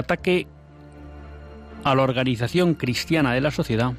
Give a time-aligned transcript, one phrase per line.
[0.00, 0.46] Ataque
[1.84, 3.92] a la organización cristiana de la sociedad,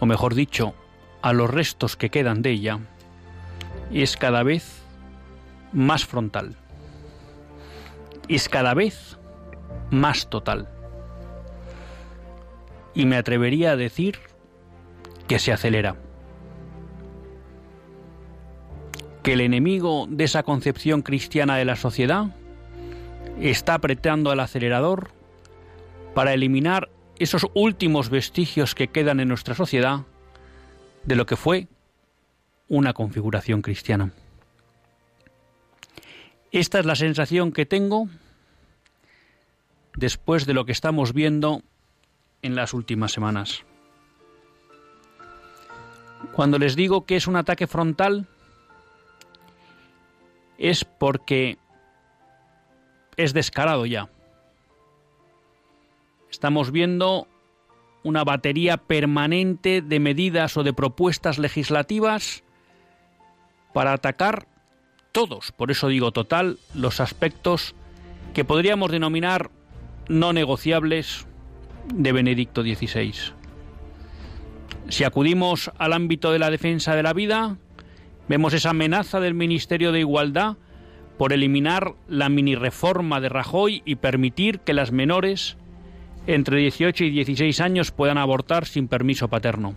[0.00, 0.74] o mejor dicho,
[1.20, 2.78] a los restos que quedan de ella,
[3.92, 4.82] es cada vez
[5.72, 6.56] más frontal,
[8.28, 9.18] es cada vez
[9.90, 10.68] más total.
[12.94, 14.18] Y me atrevería a decir
[15.28, 15.96] que se acelera.
[19.22, 22.34] Que el enemigo de esa concepción cristiana de la sociedad
[23.40, 25.10] está apretando el acelerador
[26.14, 30.00] para eliminar esos últimos vestigios que quedan en nuestra sociedad
[31.04, 31.68] de lo que fue
[32.68, 34.12] una configuración cristiana.
[36.50, 38.08] Esta es la sensación que tengo
[39.96, 41.62] después de lo que estamos viendo
[42.42, 43.64] en las últimas semanas.
[46.32, 48.26] Cuando les digo que es un ataque frontal,
[50.58, 51.58] es porque
[53.16, 54.08] es descarado ya.
[56.30, 57.28] Estamos viendo
[58.02, 62.42] una batería permanente de medidas o de propuestas legislativas
[63.72, 64.46] para atacar
[65.12, 67.74] todos, por eso digo total, los aspectos
[68.34, 69.50] que podríamos denominar
[70.08, 71.26] no negociables
[71.94, 73.14] de Benedicto XVI.
[74.88, 77.56] Si acudimos al ámbito de la defensa de la vida,
[78.28, 80.56] vemos esa amenaza del Ministerio de Igualdad
[81.18, 85.56] por eliminar la mini reforma de Rajoy y permitir que las menores
[86.26, 89.74] entre 18 y 16 años puedan abortar sin permiso paterno.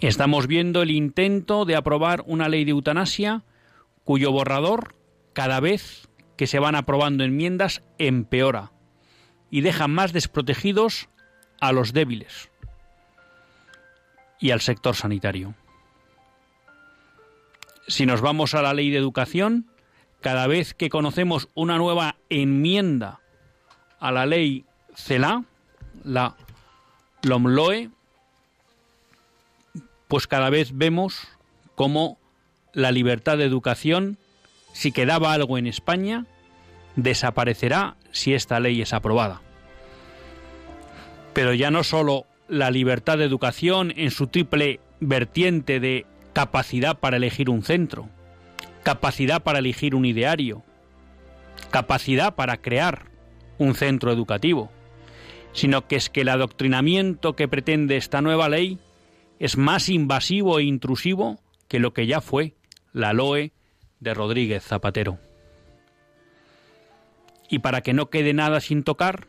[0.00, 3.44] Estamos viendo el intento de aprobar una ley de eutanasia
[4.04, 4.94] cuyo borrador,
[5.34, 8.72] cada vez que se van aprobando enmiendas, empeora
[9.50, 11.08] y deja más desprotegidos
[11.60, 12.50] a los débiles
[14.38, 15.54] y al sector sanitario.
[17.86, 19.66] Si nos vamos a la ley de educación,
[20.20, 23.20] cada vez que conocemos una nueva enmienda
[23.98, 24.64] a la ley
[24.94, 25.44] CELA,
[26.04, 26.36] la
[27.22, 27.90] LOMLOE,
[30.08, 31.28] pues cada vez vemos
[31.74, 32.18] cómo
[32.72, 34.18] la libertad de educación,
[34.72, 36.26] si quedaba algo en España,
[36.96, 39.40] desaparecerá si esta ley es aprobada.
[41.32, 47.16] Pero ya no solo la libertad de educación en su triple vertiente de capacidad para
[47.16, 48.08] elegir un centro,
[48.82, 50.62] capacidad para elegir un ideario,
[51.70, 53.10] capacidad para crear
[53.58, 54.70] un centro educativo,
[55.52, 58.78] sino que es que el adoctrinamiento que pretende esta nueva ley
[59.38, 62.54] es más invasivo e intrusivo que lo que ya fue
[62.92, 63.52] la LOE
[64.00, 65.18] de Rodríguez Zapatero.
[67.48, 69.26] Y para que no quede nada sin tocar,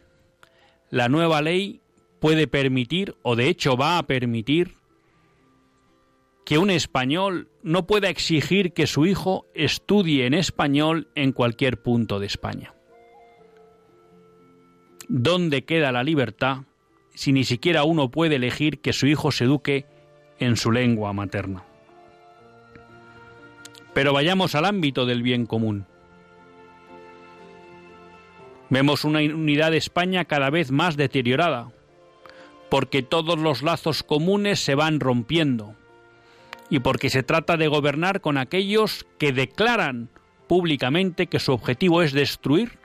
[0.89, 1.81] la nueva ley
[2.19, 4.75] puede permitir, o de hecho va a permitir,
[6.51, 12.19] que un español no pueda exigir que su hijo estudie en español en cualquier punto
[12.19, 12.74] de España.
[15.07, 16.63] ¿Dónde queda la libertad
[17.13, 19.86] si ni siquiera uno puede elegir que su hijo se eduque
[20.39, 21.63] en su lengua materna?
[23.94, 25.86] Pero vayamos al ámbito del bien común.
[28.69, 31.71] Vemos una unidad de España cada vez más deteriorada,
[32.69, 35.77] porque todos los lazos comunes se van rompiendo,
[36.71, 40.09] y porque se trata de gobernar con aquellos que declaran
[40.47, 42.79] públicamente que su objetivo es destruir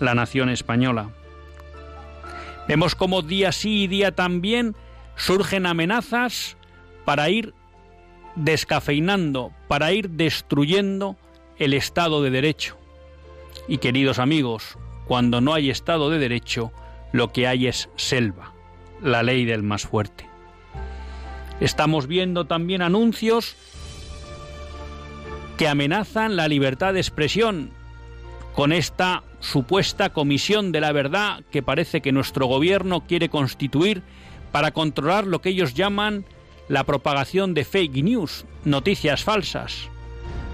[0.00, 1.10] la nación española.
[2.66, 4.74] Vemos cómo día sí y día también
[5.14, 6.56] surgen amenazas
[7.04, 7.54] para ir
[8.34, 11.16] descafeinando, para ir destruyendo
[11.58, 12.76] el Estado de Derecho.
[13.68, 16.72] Y queridos amigos, cuando no hay Estado de Derecho,
[17.12, 18.52] lo que hay es selva,
[19.00, 20.35] la ley del más fuerte.
[21.60, 23.56] Estamos viendo también anuncios
[25.56, 27.70] que amenazan la libertad de expresión
[28.54, 34.02] con esta supuesta comisión de la verdad que parece que nuestro gobierno quiere constituir
[34.52, 36.24] para controlar lo que ellos llaman
[36.68, 39.88] la propagación de fake news, noticias falsas,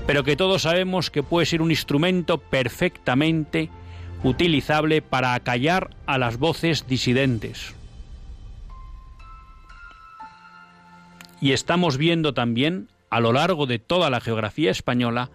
[0.07, 3.71] pero que todos sabemos que puede ser un instrumento perfectamente
[4.23, 7.75] utilizable para acallar a las voces disidentes.
[11.43, 15.33] Y estamos viendo también, a lo largo de toda la geografía española,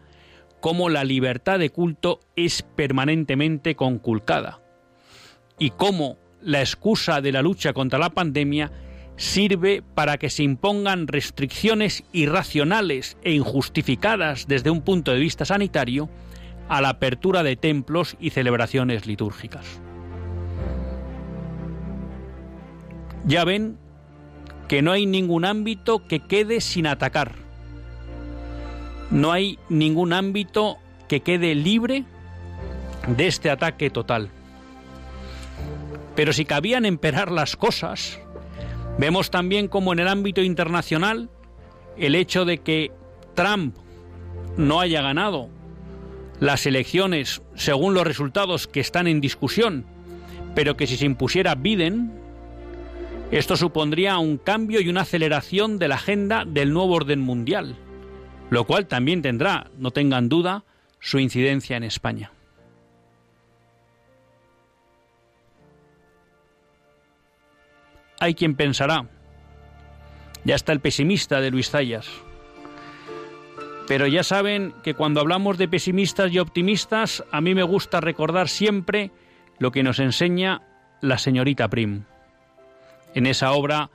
[0.61, 4.61] cómo la libertad de culto es permanentemente conculcada
[5.59, 8.71] y cómo la excusa de la lucha contra la pandemia
[9.17, 16.09] sirve para que se impongan restricciones irracionales e injustificadas desde un punto de vista sanitario
[16.69, 19.81] a la apertura de templos y celebraciones litúrgicas.
[23.25, 23.77] Ya ven
[24.67, 27.33] que no hay ningún ámbito que quede sin atacar.
[29.11, 30.77] No hay ningún ámbito
[31.07, 32.03] que quede libre
[33.07, 34.29] de este ataque total.
[36.15, 38.19] Pero si cabían emperar las cosas,
[38.97, 41.29] vemos también como en el ámbito internacional
[41.95, 42.91] el hecho de que
[43.35, 43.75] Trump
[44.57, 45.49] no haya ganado
[46.39, 49.85] las elecciones según los resultados que están en discusión,
[50.55, 52.11] pero que si se impusiera Biden,
[53.31, 57.75] esto supondría un cambio y una aceleración de la agenda del nuevo orden mundial,
[58.49, 60.63] lo cual también tendrá, no tengan duda,
[60.99, 62.31] su incidencia en España.
[68.19, 69.09] Hay quien pensará,
[70.45, 72.07] ya está el pesimista de Luis Zayas,
[73.89, 78.47] pero ya saben que cuando hablamos de pesimistas y optimistas, a mí me gusta recordar
[78.47, 79.11] siempre
[79.59, 80.61] lo que nos enseña
[81.01, 82.05] la señorita Prim
[83.17, 83.89] en esa obra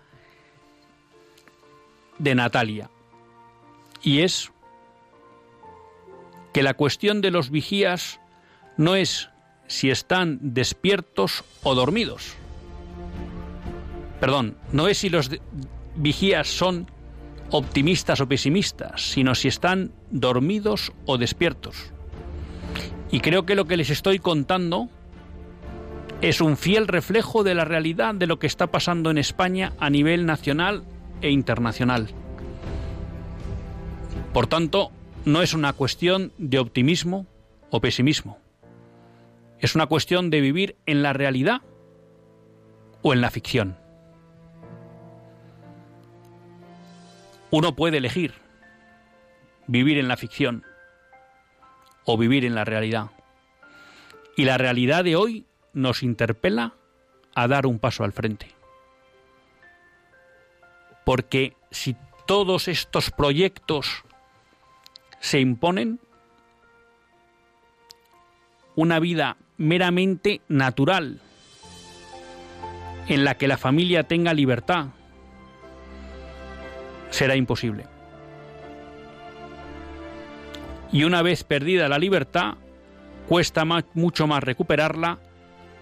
[2.18, 2.90] de Natalia.
[4.02, 4.50] Y es
[6.52, 8.18] que la cuestión de los vigías
[8.76, 9.30] no es
[9.68, 12.34] si están despiertos o dormidos,
[14.18, 15.30] perdón, no es si los
[15.94, 16.90] vigías son
[17.50, 21.92] optimistas o pesimistas, sino si están dormidos o despiertos.
[23.12, 24.88] Y creo que lo que les estoy contando
[26.22, 29.90] es un fiel reflejo de la realidad de lo que está pasando en España a
[29.90, 30.84] nivel nacional
[31.20, 32.10] e internacional.
[34.32, 34.92] Por tanto,
[35.24, 37.26] no es una cuestión de optimismo
[37.70, 38.38] o pesimismo.
[39.58, 41.62] Es una cuestión de vivir en la realidad
[43.02, 43.76] o en la ficción.
[47.50, 48.34] Uno puede elegir
[49.66, 50.64] vivir en la ficción
[52.04, 53.06] o vivir en la realidad.
[54.36, 56.74] Y la realidad de hoy nos interpela
[57.34, 58.50] a dar un paso al frente.
[61.04, 61.96] Porque si
[62.26, 64.04] todos estos proyectos
[65.20, 66.00] se imponen,
[68.74, 71.20] una vida meramente natural,
[73.08, 74.86] en la que la familia tenga libertad,
[77.10, 77.86] será imposible.
[80.92, 82.54] Y una vez perdida la libertad,
[83.28, 83.64] cuesta
[83.94, 85.18] mucho más recuperarla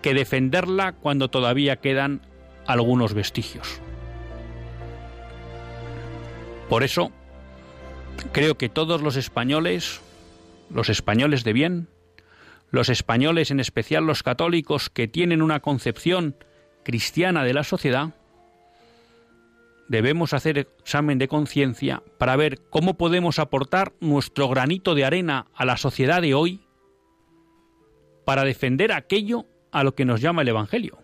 [0.02, 2.22] que defenderla cuando todavía quedan
[2.66, 3.80] algunos vestigios.
[6.68, 7.10] Por eso,
[8.32, 10.00] creo que todos los españoles,
[10.70, 11.88] los españoles de bien,
[12.70, 16.36] los españoles, en especial los católicos, que tienen una concepción
[16.84, 18.14] cristiana de la sociedad,
[19.88, 25.64] debemos hacer examen de conciencia para ver cómo podemos aportar nuestro granito de arena a
[25.64, 26.60] la sociedad de hoy
[28.24, 30.98] para defender aquello a lo que nos llama el Evangelio,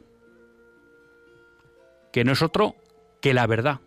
[2.12, 2.76] que no es otro
[3.20, 3.80] que la verdad,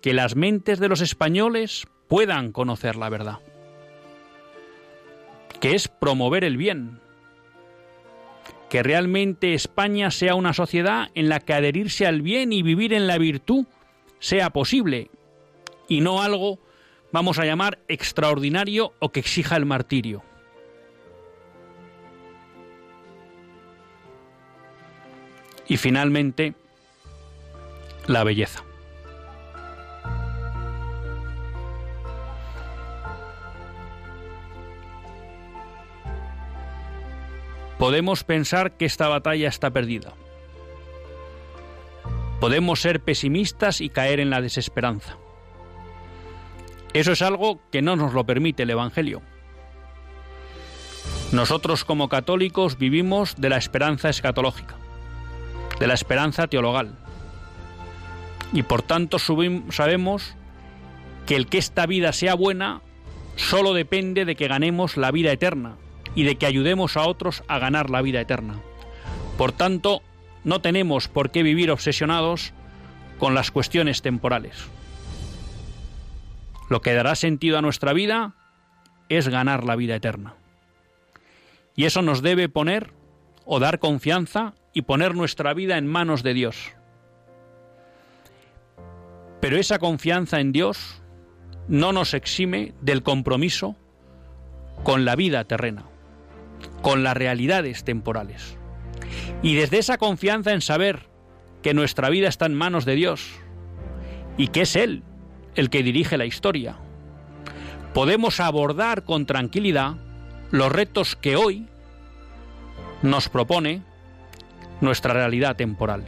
[0.00, 3.38] que las mentes de los españoles puedan conocer la verdad,
[5.60, 7.00] que es promover el bien,
[8.68, 13.06] que realmente España sea una sociedad en la que adherirse al bien y vivir en
[13.06, 13.66] la virtud
[14.18, 15.10] sea posible
[15.88, 16.58] y no algo,
[17.12, 20.22] vamos a llamar, extraordinario o que exija el martirio.
[25.68, 26.54] Y finalmente,
[28.06, 28.64] la belleza.
[37.78, 40.14] Podemos pensar que esta batalla está perdida.
[42.40, 45.16] Podemos ser pesimistas y caer en la desesperanza.
[46.92, 49.22] Eso es algo que no nos lo permite el Evangelio.
[51.32, 54.76] Nosotros como católicos vivimos de la esperanza escatológica,
[55.78, 56.96] de la esperanza teologal.
[58.52, 60.36] Y por tanto sabemos
[61.26, 62.82] que el que esta vida sea buena
[63.36, 65.76] solo depende de que ganemos la vida eterna,
[66.14, 68.54] y de que ayudemos a otros a ganar la vida eterna.
[69.36, 70.02] Por tanto,
[70.44, 72.52] no tenemos por qué vivir obsesionados
[73.18, 74.68] con las cuestiones temporales.
[76.68, 78.34] Lo que dará sentido a nuestra vida
[79.08, 80.34] es ganar la vida eterna.
[81.76, 82.92] Y eso nos debe poner
[83.44, 86.72] o dar confianza y poner nuestra vida en manos de Dios.
[89.40, 91.00] Pero esa confianza en Dios
[91.68, 93.76] no nos exime del compromiso
[94.82, 95.84] con la vida terrena,
[96.82, 98.58] con las realidades temporales.
[99.42, 101.08] Y desde esa confianza en saber
[101.62, 103.30] que nuestra vida está en manos de Dios
[104.36, 105.02] y que es Él
[105.54, 106.76] el que dirige la historia,
[107.94, 109.94] podemos abordar con tranquilidad
[110.50, 111.68] los retos que hoy
[113.02, 113.82] nos propone
[114.84, 116.04] nuestra realidad temporal.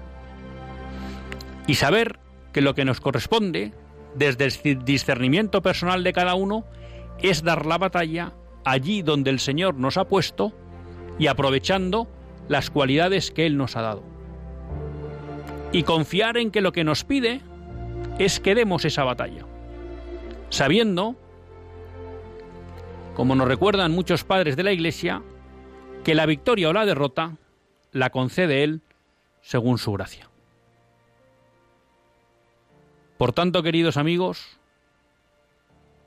[1.66, 2.18] Y saber
[2.52, 3.72] que lo que nos corresponde,
[4.14, 6.64] desde el discernimiento personal de cada uno,
[7.20, 8.32] es dar la batalla
[8.64, 10.52] allí donde el Señor nos ha puesto
[11.18, 12.08] y aprovechando
[12.48, 14.02] las cualidades que Él nos ha dado.
[15.72, 17.40] Y confiar en que lo que nos pide
[18.18, 19.44] es que demos esa batalla,
[20.48, 21.16] sabiendo,
[23.14, 25.22] como nos recuerdan muchos padres de la Iglesia,
[26.04, 27.36] que la victoria o la derrota
[27.96, 28.82] la concede Él
[29.40, 30.28] según su gracia.
[33.16, 34.58] Por tanto, queridos amigos,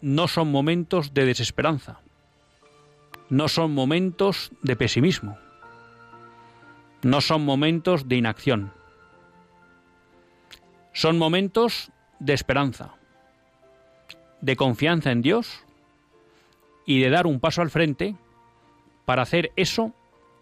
[0.02, 2.00] no son momentos de desesperanza,
[3.30, 5.40] no son momentos de pesimismo,
[7.02, 8.72] no son momentos de inacción,
[10.94, 12.94] son momentos de esperanza,
[14.42, 15.66] de confianza en Dios
[16.86, 18.16] y de dar un paso al frente
[19.06, 19.96] para hacer eso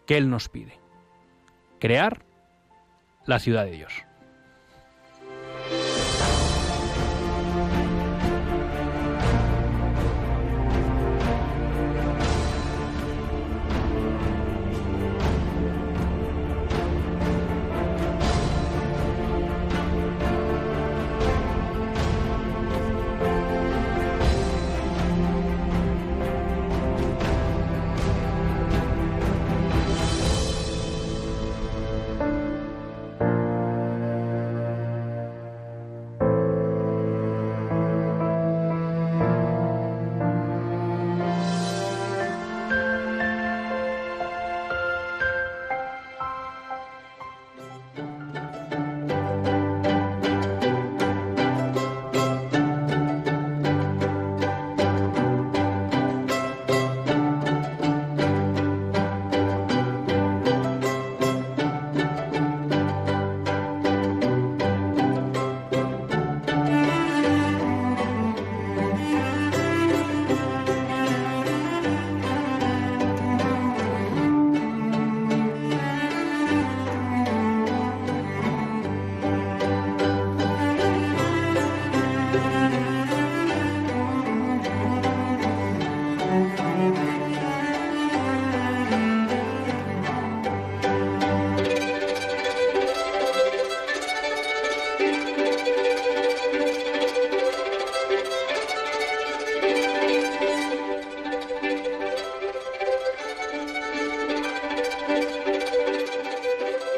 [0.06, 0.78] que Él nos pide,
[1.80, 2.26] crear
[3.26, 4.07] la ciudad de Dios.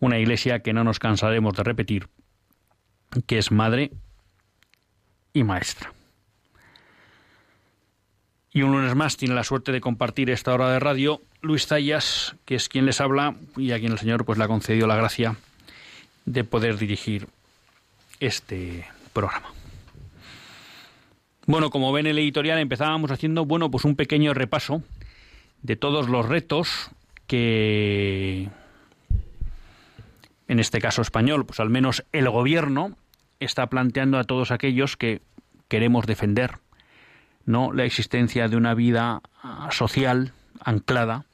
[0.00, 2.08] Una iglesia que no nos cansaremos de repetir,
[3.26, 3.92] que es madre
[5.32, 5.92] y maestra.
[8.52, 12.34] Y un lunes más tiene la suerte de compartir esta hora de radio Luis Zayas,
[12.44, 14.96] que es quien les habla y a quien el Señor pues le ha concedido la
[14.96, 15.36] gracia
[16.24, 17.28] de poder dirigir
[18.18, 19.52] este programa.
[21.46, 24.82] Bueno, como ven en el editorial empezábamos haciendo bueno, pues un pequeño repaso
[25.62, 26.90] de todos los retos
[27.26, 28.48] que
[30.50, 32.96] en este caso español, pues al menos el gobierno
[33.38, 35.22] está planteando a todos aquellos que
[35.68, 36.58] queremos defender
[37.46, 41.24] no la existencia de una vida ah, social anclada,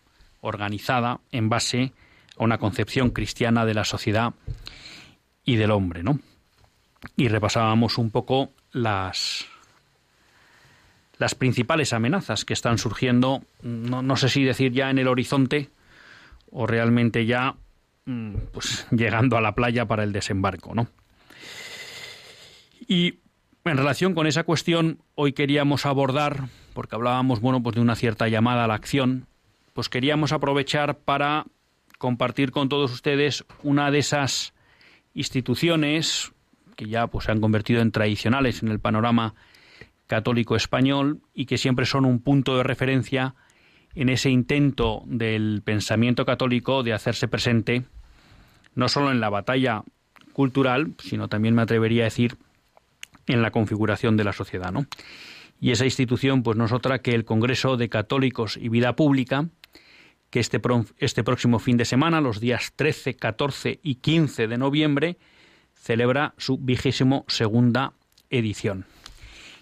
[0.42, 1.94] organizada en base
[2.36, 4.34] a una concepción cristiana de la sociedad
[5.46, 6.20] y del hombre, ¿no?
[7.16, 9.46] Y repasábamos un poco las
[11.16, 15.70] las principales amenazas que están surgiendo, no, no sé si decir ya en el horizonte
[16.50, 17.56] o realmente ya
[18.52, 20.88] pues llegando a la playa para el desembarco, ¿no?
[22.86, 23.18] Y
[23.64, 28.28] en relación con esa cuestión, hoy queríamos abordar, porque hablábamos, bueno, pues de una cierta
[28.28, 29.26] llamada a la acción,
[29.72, 31.46] pues queríamos aprovechar para
[31.98, 34.54] compartir con todos ustedes una de esas
[35.14, 36.32] instituciones
[36.76, 39.34] que ya pues se han convertido en tradicionales en el panorama
[40.06, 43.34] católico español y que siempre son un punto de referencia
[43.94, 47.84] en ese intento del pensamiento católico de hacerse presente
[48.76, 49.82] no solo en la batalla
[50.32, 52.36] cultural, sino también me atrevería a decir
[53.26, 54.86] en la configuración de la sociedad, ¿no?
[55.60, 59.48] Y esa institución, pues no es otra que el Congreso de Católicos y Vida Pública,
[60.30, 60.60] que este,
[60.98, 65.16] este próximo fin de semana, los días 13, 14 y 15 de noviembre,
[65.74, 67.94] celebra su vigésimo segunda
[68.28, 68.84] edición.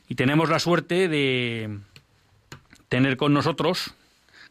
[0.08, 1.78] Y tenemos la suerte de
[2.88, 3.94] tener con nosotros,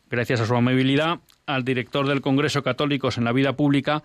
[0.10, 4.04] gracias a su amabilidad, al director del Congreso Católicos en la Vida Pública,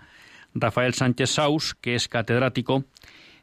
[0.54, 2.84] Rafael Sánchez Saus, que es catedrático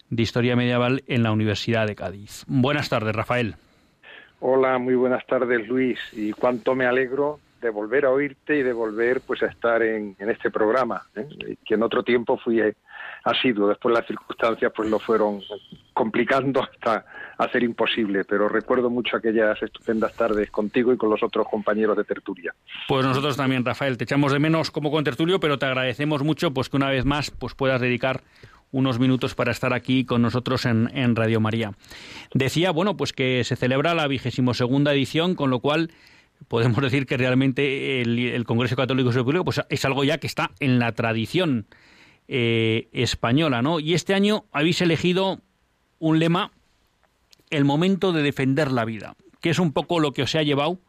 [0.09, 2.43] de Historia Medieval en la Universidad de Cádiz.
[2.47, 3.55] Buenas tardes, Rafael.
[4.39, 5.99] Hola, muy buenas tardes, Luis.
[6.13, 10.15] Y cuánto me alegro de volver a oírte y de volver pues a estar en,
[10.19, 11.57] este programa, ¿eh?
[11.65, 12.61] que en otro tiempo fui
[13.25, 13.67] asiduo.
[13.67, 15.41] Después las circunstancias pues lo fueron
[15.93, 17.05] complicando hasta
[17.37, 22.03] hacer imposible, pero recuerdo mucho aquellas estupendas tardes contigo y con los otros compañeros de
[22.03, 22.53] tertulia.
[22.87, 26.53] Pues nosotros también, Rafael, te echamos de menos como con tertulio, pero te agradecemos mucho
[26.53, 28.21] pues que una vez más pues puedas dedicar
[28.71, 31.71] unos minutos para estar aquí con nosotros en, en Radio María.
[32.33, 35.91] Decía, bueno, pues que se celebra la vigésimo segunda edición, con lo cual
[36.47, 40.79] podemos decir que realmente el, Congreso Católico Público pues es algo ya que está en
[40.79, 41.65] la tradición
[42.27, 43.79] eh, española, ¿no?
[43.79, 45.39] Y este año habéis elegido
[45.99, 46.51] un lema,
[47.49, 50.79] el momento de defender la vida, que es un poco lo que os ha llevado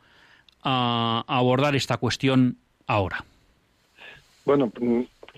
[0.62, 3.25] a abordar esta cuestión ahora.
[4.44, 4.72] Bueno,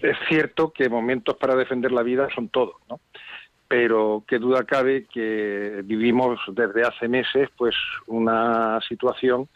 [0.02, 3.00] es cierto que momentos para defender la vida son todos, ¿no?
[3.66, 7.74] Pero qué duda cabe que vivimos desde hace meses, pues,
[8.06, 9.48] una situación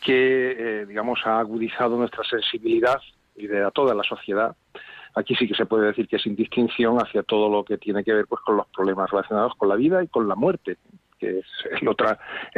[0.00, 3.00] que, eh, digamos, ha agudizado nuestra sensibilidad
[3.36, 4.56] y de a toda la sociedad.
[5.14, 8.12] Aquí sí que se puede decir que sin distinción hacia todo lo que tiene que
[8.12, 10.78] ver, pues, con los problemas relacionados con la vida y con la muerte,
[11.18, 11.46] que es,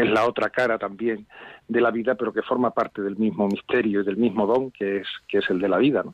[0.08, 1.26] la otra cara también
[1.68, 5.02] de la vida, pero que forma parte del mismo misterio y del mismo don que
[5.28, 6.04] es, el de la vida.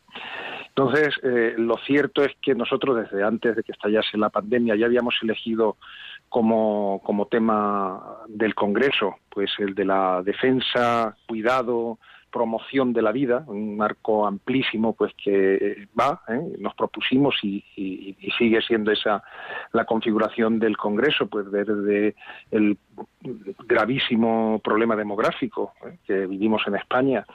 [0.68, 4.86] Entonces, eh, lo cierto es que nosotros desde antes de que estallase la pandemia ya
[4.86, 5.76] habíamos elegido
[6.28, 11.98] como, como tema del Congreso, pues el de la defensa, cuidado,
[12.30, 16.40] promoción de la vida, un marco amplísimo pues que va, ¿eh?
[16.58, 17.64] nos propusimos y,
[18.38, 19.22] sigue siendo esa
[19.72, 22.14] la configuración del Congreso, pues desde
[22.50, 22.78] el
[23.66, 25.98] gravísimo problema demográfico ¿eh?
[26.06, 27.26] que vivimos en España,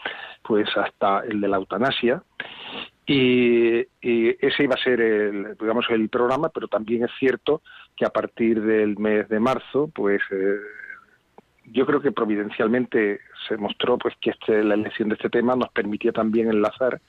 [0.41, 2.23] pues hasta el de la eutanasia.
[3.07, 7.61] Y, ese iba a ser el, digamos, el programa, pero también es cierto
[7.95, 10.55] que a partir del mes de marzo, pues eh,
[11.71, 15.69] yo creo que providencialmente se mostró pues que este, la elección de este tema nos
[15.69, 17.01] permitía también enlazar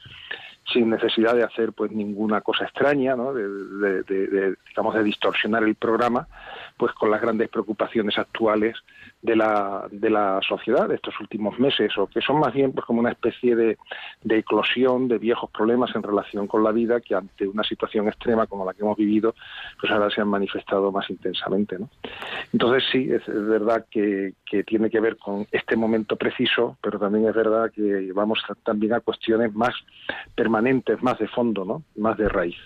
[0.72, 3.32] sin necesidad de hacer pues ninguna cosa extraña, ¿no?
[3.32, 6.26] de, digamos de distorsionar el programa,
[6.76, 8.76] pues con las grandes preocupaciones actuales
[9.26, 12.86] de la, de la sociedad de estos últimos meses, o que son más bien pues
[12.86, 13.76] como una especie de,
[14.22, 18.46] de eclosión de viejos problemas en relación con la vida que ante una situación extrema
[18.46, 19.34] como la que hemos vivido,
[19.80, 21.76] pues ahora se han manifestado más intensamente.
[21.76, 21.90] ¿no?
[22.52, 27.26] Entonces sí, es, verdad que, que tiene que ver con este momento preciso, pero también
[27.26, 29.74] es verdad que vamos también a cuestiones más
[30.36, 31.82] permanentes, más de fondo, ¿no?
[31.96, 32.56] más de raíz.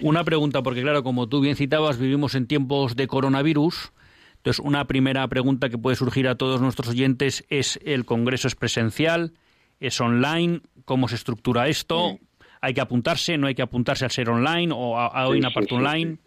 [0.00, 3.92] Una pregunta, porque claro, como tú bien citabas, vivimos en tiempos de coronavirus.
[4.38, 8.54] Entonces, una primera pregunta que puede surgir a todos nuestros oyentes es, ¿el Congreso es
[8.54, 9.32] presencial?
[9.80, 10.62] ¿Es online?
[10.84, 12.18] ¿Cómo se estructura esto?
[12.60, 13.36] ¿Hay que apuntarse?
[13.36, 16.18] ¿No hay que apuntarse al ser online o a, una parte online?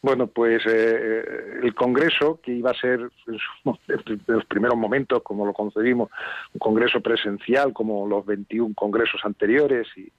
[0.00, 1.24] Bueno, pues eh, eh,
[1.62, 6.10] el Congreso, que iba a ser en los primeros momentos, como lo concebimos,
[6.52, 10.12] un Congreso presencial, como los 21 congresos anteriores, y,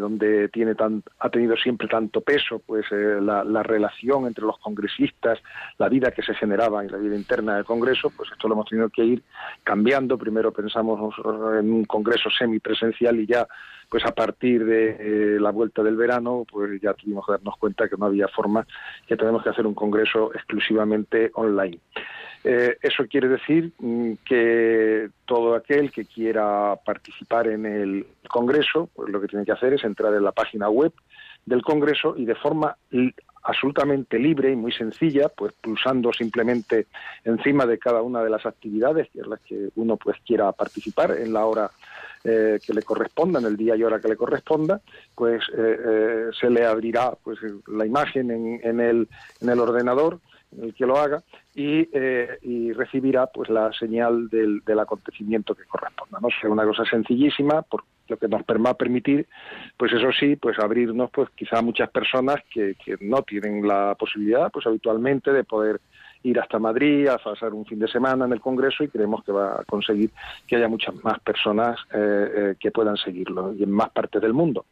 [0.00, 4.58] donde tiene tan, ha tenido siempre tanto peso pues eh, la, la, relación entre los
[4.58, 5.38] congresistas,
[5.78, 8.68] la vida que se generaba en la vida interna del Congreso, pues esto lo hemos
[8.68, 9.22] tenido que ir
[9.64, 10.18] cambiando.
[10.18, 11.14] Primero pensamos
[11.58, 13.46] en un Congreso semipresencial y ya
[13.88, 17.88] pues a partir de eh, la vuelta del verano, pues ya tuvimos que darnos cuenta
[17.88, 18.66] que no había forma,
[19.06, 21.78] que tenemos que hacer un congreso exclusivamente online.
[22.48, 29.10] Eh, eso quiere decir mm, que todo aquel que quiera participar en el Congreso, pues
[29.10, 30.92] lo que tiene que hacer es entrar en la página web
[31.44, 32.76] del Congreso y de forma
[33.42, 36.86] absolutamente libre y muy sencilla, pues pulsando simplemente
[37.24, 41.32] encima de cada una de las actividades en las que uno pues quiera participar en
[41.32, 41.68] la hora
[42.22, 44.80] eh, que le corresponda, en el día y hora que le corresponda,
[45.16, 49.08] pues eh, eh, se le abrirá pues la imagen en, en, el,
[49.40, 50.20] en el ordenador
[50.60, 51.22] el que lo haga
[51.54, 51.88] y,
[52.42, 57.62] y recibirá pues la señal del, del, acontecimiento que corresponda no sea una cosa sencillísima
[57.62, 59.26] por lo que nos va a permitir
[59.76, 63.94] pues eso sí pues abrirnos pues quizá a muchas personas que, que no tienen la
[63.98, 65.80] posibilidad pues habitualmente de poder
[66.22, 69.32] ir hasta Madrid a pasar un fin de semana en el Congreso y creemos que
[69.32, 70.10] va a conseguir
[70.46, 74.32] que haya muchas más personas eh, eh, que puedan seguirlo y en más partes del
[74.32, 74.66] mundo.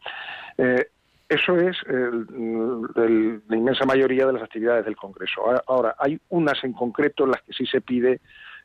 [0.58, 0.88] Eh,
[1.34, 5.42] eso es la inmensa mayoría de las actividades del Congreso.
[5.66, 8.20] Ahora, hay unas en concreto en las que sí se pide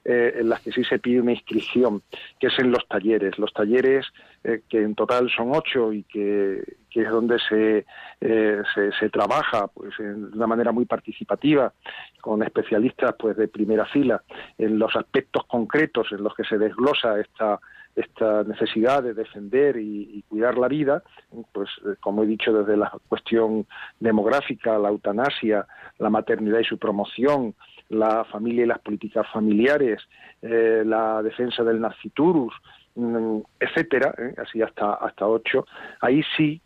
[0.06, 2.02] eh, en las que sí se pide una inscripción,
[2.40, 3.38] que es en los talleres.
[3.38, 4.08] Los talleres,
[4.46, 7.86] eh, que en total son ocho y que, es donde se,
[8.22, 11.74] eh, se, se, trabaja pues, de una manera muy participativa,
[12.22, 14.24] con especialistas pues, de primera fila,
[14.58, 17.60] en los aspectos concretos en los que se desglosa esta
[17.96, 21.04] esta necesidad de defender y, cuidar la vida,
[21.52, 23.66] pues como he dicho desde la cuestión
[24.00, 25.66] demográfica, la eutanasia,
[25.98, 27.56] la maternidad y su promoción,
[27.90, 30.02] la familia y las políticas familiares,
[30.42, 32.54] eh, la defensa del nasciturus,
[32.96, 35.66] mm, etcétera, eh, así hasta hasta ocho.
[36.02, 36.62] Ahí sí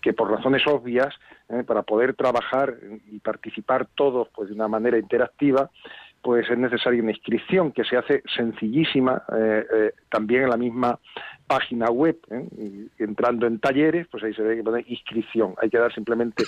[0.00, 1.14] que por razones obvias,
[1.48, 2.74] eh, para poder trabajar
[3.10, 5.70] y participar todos pues de una manera interactiva,
[6.22, 10.98] pues es necesaria una inscripción que se hace sencillísima eh, eh, también en la misma
[11.46, 12.16] página web.
[12.30, 12.86] ¿eh?
[12.98, 15.54] entrando en talleres, pues ahí se ve que pone inscripción.
[15.60, 16.44] Hay que dar simplemente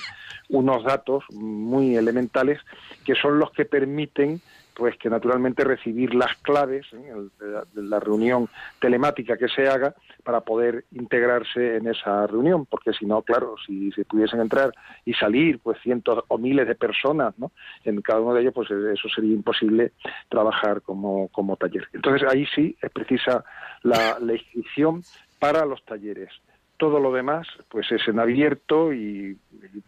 [0.48, 2.60] unos datos muy elementales
[3.04, 4.40] que son los que permiten
[4.74, 8.48] pues que naturalmente recibir las claves de la reunión
[8.80, 13.92] telemática que se haga para poder integrarse en esa reunión, porque si no, claro, si
[13.92, 14.72] se pudiesen entrar
[15.04, 17.52] y salir pues cientos o miles de personas ¿no?
[17.84, 19.92] en cada uno de ellos, pues eso sería imposible
[20.28, 21.88] trabajar como, como taller.
[21.92, 23.44] Entonces ahí sí es precisa
[23.82, 25.02] la, la inscripción
[25.38, 26.30] para los talleres
[26.76, 29.36] todo lo demás pues es en abierto y,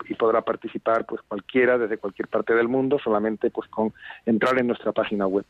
[0.08, 3.92] y, podrá participar pues cualquiera desde cualquier parte del mundo solamente pues con
[4.24, 5.44] entrar en nuestra página web.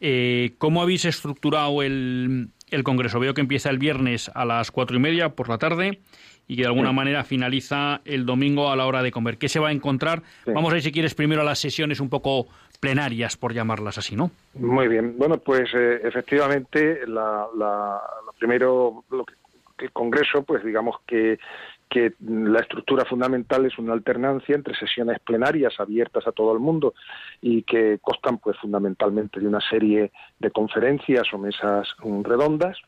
[0.00, 3.20] Eh, ¿Cómo habéis estructurado el, el Congreso.
[3.20, 6.00] Veo que empieza el viernes a las cuatro y media por la tarde
[6.48, 9.38] y que de alguna manera finaliza el domingo a la hora de comer.
[9.38, 10.22] ¿Qué se va a encontrar?
[10.46, 12.48] Vamos a ir, si quieres, primero a las sesiones un poco
[12.80, 14.32] plenarias, por llamarlas así, ¿no?
[14.54, 15.16] Muy bien.
[15.16, 19.34] Bueno, pues eh, efectivamente, la, la, lo primero, lo que,
[19.82, 21.38] el Congreso, pues digamos que
[22.20, 26.94] la estructura fundamental es una alternancia entre sesiones plenarias abiertas a todo el mundo
[27.40, 32.78] y que constan pues fundamentalmente de una serie de conferencias o mesas mm, redondas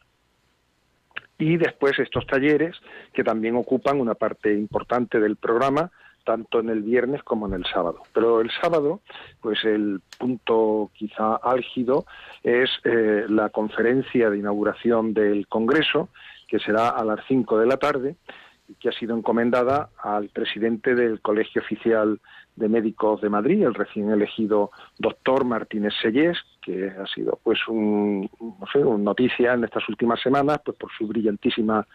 [1.39, 2.77] y después estos talleres
[3.13, 5.91] que también ocupan una parte importante del programa
[6.25, 8.03] tanto en el viernes como en el sábado.
[8.15, 9.01] Pero el sábado,
[9.43, 12.07] pues el punto quizá álgido
[12.43, 16.09] es eh, la conferencia de inauguración del Congreso,
[16.49, 18.17] que será a las 5 de la tarde,
[18.81, 22.21] que ha sido encomendada al presidente del Colegio Oficial
[22.57, 28.31] de Médicos de Madrid, el recién elegido doctor Martínez Sellés, que ha sido pues un,
[28.41, 31.87] no sé, una noticia en estas últimas semanas pues por su brillantísima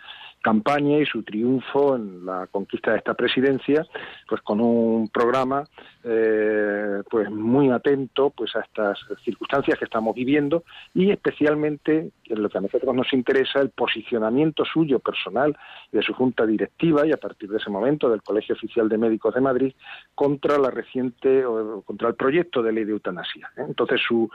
[0.41, 3.85] campaña y su triunfo en la conquista de esta presidencia,
[4.27, 5.63] pues con un programa
[6.03, 12.49] eh, pues muy atento pues a estas circunstancias que estamos viviendo y especialmente en lo
[12.49, 15.57] que a nosotros nos interesa el posicionamiento suyo personal
[15.91, 19.33] de su junta directiva y a partir de ese momento del Colegio Oficial de Médicos
[19.35, 19.73] de Madrid
[20.15, 23.51] contra la reciente o contra el proyecto de ley de eutanasia.
[23.57, 23.63] ¿eh?
[23.67, 24.29] Entonces su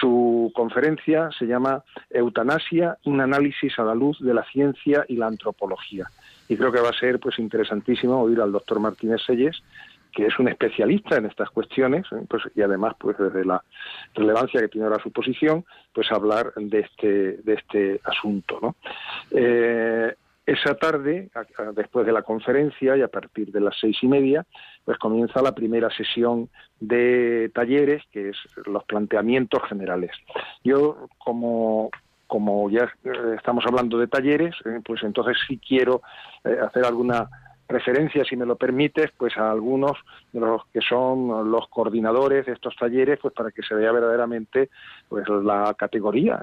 [0.00, 5.26] su conferencia se llama Eutanasia, un análisis a la luz de la ciencia y la
[5.44, 6.06] antropología.
[6.48, 9.62] Y creo que va a ser pues interesantísimo oír al doctor Martínez Selles,
[10.12, 12.24] que es un especialista en estas cuestiones, ¿eh?
[12.28, 13.62] pues, y además, pues desde la
[14.14, 18.58] relevancia que tiene ahora su posición, pues hablar de este, de este asunto.
[18.62, 18.76] ¿no?
[19.32, 20.14] Eh,
[20.46, 21.30] esa tarde,
[21.74, 24.44] después de la conferencia y a partir de las seis y media,
[24.84, 30.12] pues comienza la primera sesión de talleres, que es los planteamientos generales.
[30.62, 31.90] Yo, como,
[32.26, 36.02] como ya eh, estamos hablando de talleres, eh, pues entonces sí quiero
[36.44, 37.28] eh, hacer alguna
[37.66, 39.92] referencia, si me lo permites, pues a algunos
[40.32, 44.68] de los que son los coordinadores de estos talleres, pues para que se vea verdaderamente
[45.08, 46.38] pues la categoría,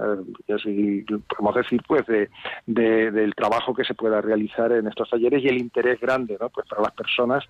[0.47, 2.29] podemos decir, pues de,
[2.65, 6.49] del trabajo que se pueda realizar en estos talleres y el interés grande, ¿no?
[6.49, 7.43] Pues para las personas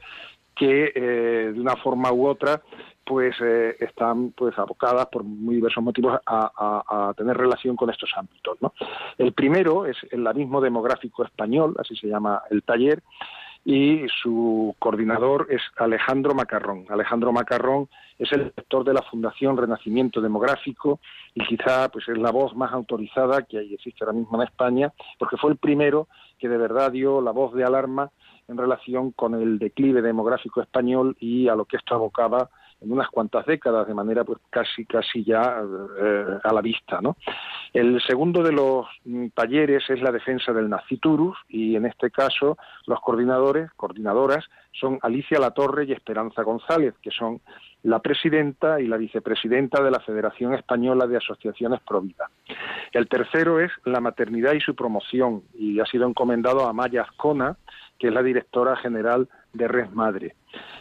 [0.62, 2.62] que eh, de una forma u otra
[3.04, 8.62] pues eh, están pues abocadas por muy diversos motivos a, tener relación con estos ámbitos
[8.62, 8.74] ¿no?
[9.18, 13.02] el primero es el abismo demográfico español así se llama el taller
[13.64, 16.86] y su coordinador es Alejandro Macarrón.
[16.90, 21.00] Alejandro Macarrón es el director de la Fundación Renacimiento Demográfico
[21.36, 25.38] y quizá pues es la voz más autorizada que existe ahora mismo en España, porque
[25.38, 26.08] fue el primero
[26.40, 28.10] que de verdad dio la voz de alarma
[28.52, 32.50] en relación con el declive demográfico español y a lo que esto abocaba
[32.82, 35.62] en unas cuantas décadas de manera pues casi casi ya
[36.02, 37.16] eh, a la vista no
[37.74, 42.58] el segundo de los mm, talleres es la defensa del naciturus y en este caso
[42.88, 47.40] los coordinadores coordinadoras son Alicia Latorre y Esperanza González que son
[47.84, 52.30] la presidenta y la vicepresidenta de la Federación Española de Asociaciones Provida.
[52.92, 57.58] El tercero es la maternidad y su promoción y ha sido encomendado a Maya Azcona,
[58.02, 60.34] que es la directora general de Red Madre.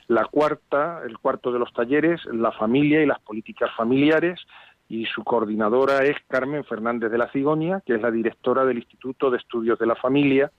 [0.08, 4.40] La cuarta, el cuarto de los talleres, la familia y las políticas familiares,
[4.88, 9.30] y su coordinadora es Carmen Fernández de la Cigonia, que es la directora del Instituto
[9.30, 10.50] de Estudios de la Familia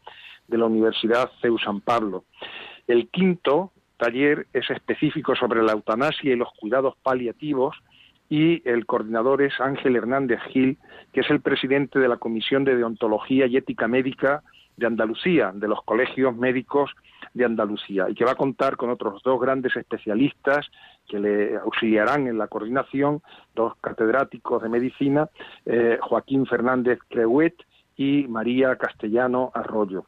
[0.48, 2.26] de la Universidad CEU San Pablo.
[2.86, 7.76] El quinto taller es específico sobre la eutanasia y los cuidados paliativos
[8.30, 10.78] y el coordinador es Ángel Hernández Gil,
[11.12, 14.44] que es el presidente de la Comisión de Deontología y Ética Médica
[14.82, 16.92] de Andalucía, de los colegios médicos
[17.34, 20.70] de Andalucía, y que va a contar con otros dos grandes especialistas
[21.08, 23.22] que le auxiliarán en la coordinación,
[23.56, 25.30] dos catedráticos de medicina,
[25.66, 27.56] eh, Joaquín Fernández Creuet
[27.96, 30.06] y María Castellano Arroyo.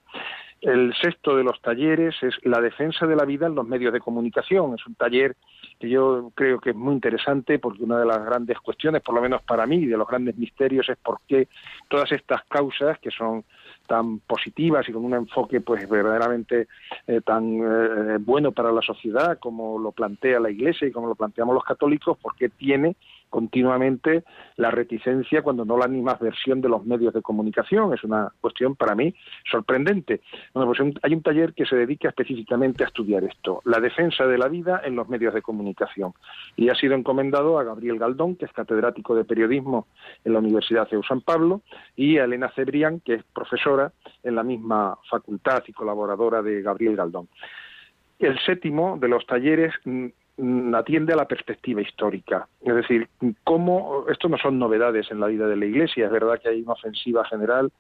[0.63, 3.99] El sexto de los talleres es la defensa de la vida en los medios de
[3.99, 4.73] comunicación.
[4.75, 5.35] Es un taller
[5.77, 9.21] que yo creo que es muy interesante porque una de las grandes cuestiones, por lo
[9.21, 11.49] menos para mí, de los grandes misterios es por qué
[11.89, 13.43] todas estas causas que son
[13.87, 16.67] tan positivas y con un enfoque pues verdaderamente
[17.07, 21.15] eh, tan eh, bueno para la sociedad como lo plantea la Iglesia y como lo
[21.15, 22.95] planteamos los católicos, porque tiene
[23.33, 24.23] continuamente
[24.57, 25.87] la reticencia cuando no la
[26.21, 27.91] versión de los medios de comunicación.
[27.91, 29.15] Es una cuestión para mí
[29.49, 30.21] sorprendente.
[30.53, 34.47] Pues hay un taller que se dedica específicamente a estudiar esto, la defensa de la
[34.49, 36.13] vida en los medios de comunicación.
[36.55, 39.87] Y ha sido encomendado a Gabriel Galdón, que es catedrático de periodismo
[40.23, 41.61] en la Universidad de San Pablo,
[41.95, 43.72] y a Elena Cebrián, que es profesora
[44.23, 47.27] en la misma facultad y colaboradora de Gabriel Galdón.
[48.19, 52.47] El séptimo de los talleres mm, Mm, atiende a la perspectiva histórica.
[52.61, 53.07] Es decir,
[53.43, 56.63] cómo, esto no son novedades en la vida de la Iglesia, es verdad que hay
[56.63, 57.71] una ofensiva general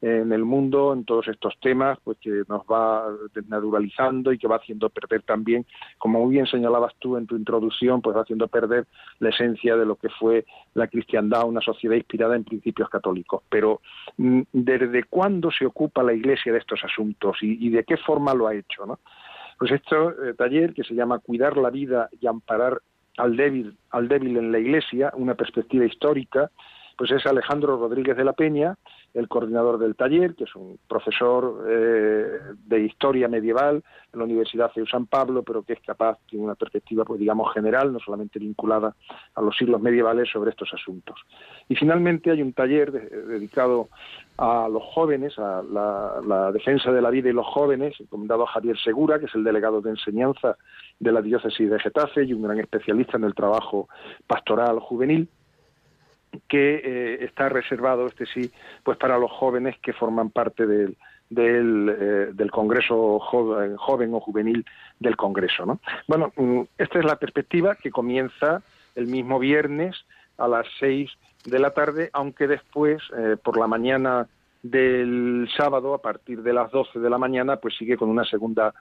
[0.00, 3.06] en el mundo en todos estos temas, pues que nos va
[3.48, 5.66] naturalizando y que va haciendo perder también,
[5.98, 8.86] como muy bien señalabas tú en tu introducción, pues va haciendo perder
[9.18, 13.42] la esencia de lo que fue la cristiandad, una sociedad inspirada en principios católicos.
[13.48, 13.80] Pero
[14.16, 18.34] mm, ¿desde cuándo se ocupa la Iglesia de estos asuntos y, y de qué forma
[18.34, 18.86] lo ha hecho?
[18.86, 19.00] ¿no?
[19.58, 19.96] Pues este
[20.36, 22.80] taller que se llama Cuidar la vida y amparar
[23.16, 26.50] al débil, al débil en la Iglesia, una perspectiva histórica,
[26.96, 28.76] pues es Alejandro Rodríguez de la Peña,
[29.14, 34.72] el coordinador del taller, que es un profesor eh, de historia medieval en la Universidad
[34.74, 38.38] de San Pablo, pero que es capaz, tiene una perspectiva, pues digamos, general, no solamente
[38.38, 38.94] vinculada
[39.34, 41.18] a los siglos medievales sobre estos asuntos.
[41.68, 43.88] Y finalmente hay un taller dedicado
[44.36, 48.78] a los jóvenes, a la, defensa de la vida y los jóvenes, encomendado a Javier
[48.78, 50.56] Segura, que es el delegado de enseñanza
[51.00, 53.88] de la diócesis de Getafe y un gran especialista en el trabajo
[54.26, 55.28] pastoral juvenil
[56.48, 58.50] que eh, está reservado, este sí,
[58.82, 60.96] pues para los jóvenes que forman parte del,
[61.30, 64.64] del, eh, del Congreso joven, joven, o juvenil
[64.98, 65.66] del Congreso.
[65.66, 65.80] ¿no?
[66.06, 68.62] Bueno, mm, esta es la perspectiva que comienza
[68.94, 69.96] el mismo viernes
[70.38, 71.10] a las seis
[71.44, 74.26] de la tarde, aunque después, eh, por la mañana
[74.62, 78.74] del sábado, a partir de las doce de la mañana, pues sigue con una segunda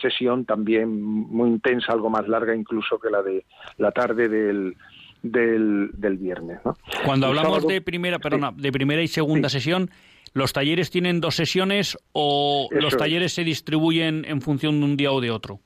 [0.00, 3.44] sesión también muy intensa, algo más larga incluso que la de
[3.78, 4.76] la tarde del,
[5.30, 6.58] del, del viernes.
[6.64, 6.76] ¿no?
[7.04, 9.90] Cuando hablamos de primera, perdona, de primera y segunda sesión,
[10.34, 15.12] ¿los talleres tienen dos sesiones o los talleres se distribuyen en función de un día
[15.12, 15.60] o de otro?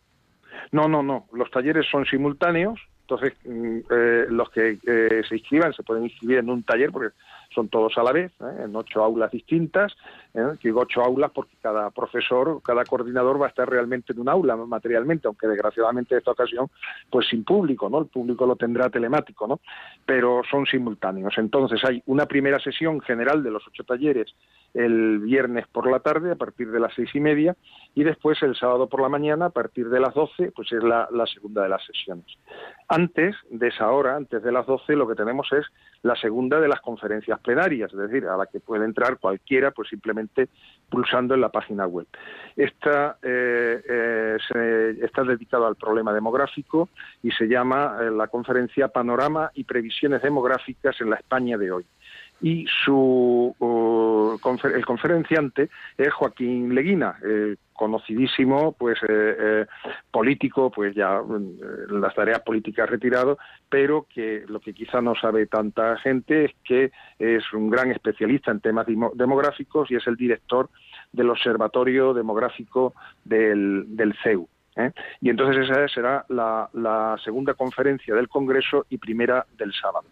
[0.73, 1.27] No, no, no.
[1.33, 2.81] Los talleres son simultáneos.
[3.03, 7.15] Entonces, mm, eh, los que eh, se inscriban se pueden inscribir en un taller porque
[7.55, 8.65] son todos a la vez, ¿eh?
[8.65, 9.97] en ocho aulas distintas.
[10.35, 10.57] ¿eh?
[10.63, 14.57] Digo ocho aulas porque cada profesor, cada coordinador va a estar realmente en un aula
[14.57, 16.69] materialmente, aunque desgraciadamente en esta ocasión,
[17.11, 17.99] pues sin público, ¿no?
[17.99, 19.61] El público lo tendrá telemático, ¿no?
[20.07, 21.35] Pero son simultáneos.
[21.39, 24.35] Entonces hay una primera sesión general de los ocho talleres
[24.75, 27.57] el viernes por la tarde a partir de las seis y media
[27.95, 31.09] y después el sábado por la mañana a partir de las doce, pues es la,
[31.11, 32.27] la segunda de las sesiones.
[32.89, 35.67] Antes de esa hora, antes de las doce, lo que tenemos es
[36.03, 39.89] la segunda de las conferencias plenarias, es decir, a la que puede entrar cualquiera, pues
[39.89, 40.49] simplemente
[40.89, 42.07] pulsando en la página web.
[42.57, 46.89] Esta eh, eh, está dedicada al problema demográfico
[47.23, 51.87] y se llama eh, la conferencia Panorama y previsiones demográficas en la España de hoy.
[52.41, 53.55] Y su
[54.65, 57.17] el conferenciante es Joaquín Leguina,
[57.81, 59.67] conocidísimo pues eh, eh,
[60.11, 63.39] político pues ya en las tareas políticas retirado
[63.71, 68.51] pero que lo que quizá no sabe tanta gente es que es un gran especialista
[68.51, 70.69] en temas demográficos y es el director
[71.11, 72.93] del observatorio demográfico
[73.25, 74.93] del, CEU ¿eh?
[75.23, 80.05] Y entonces esa será la, segunda conferencia del Congreso y primera del sábado.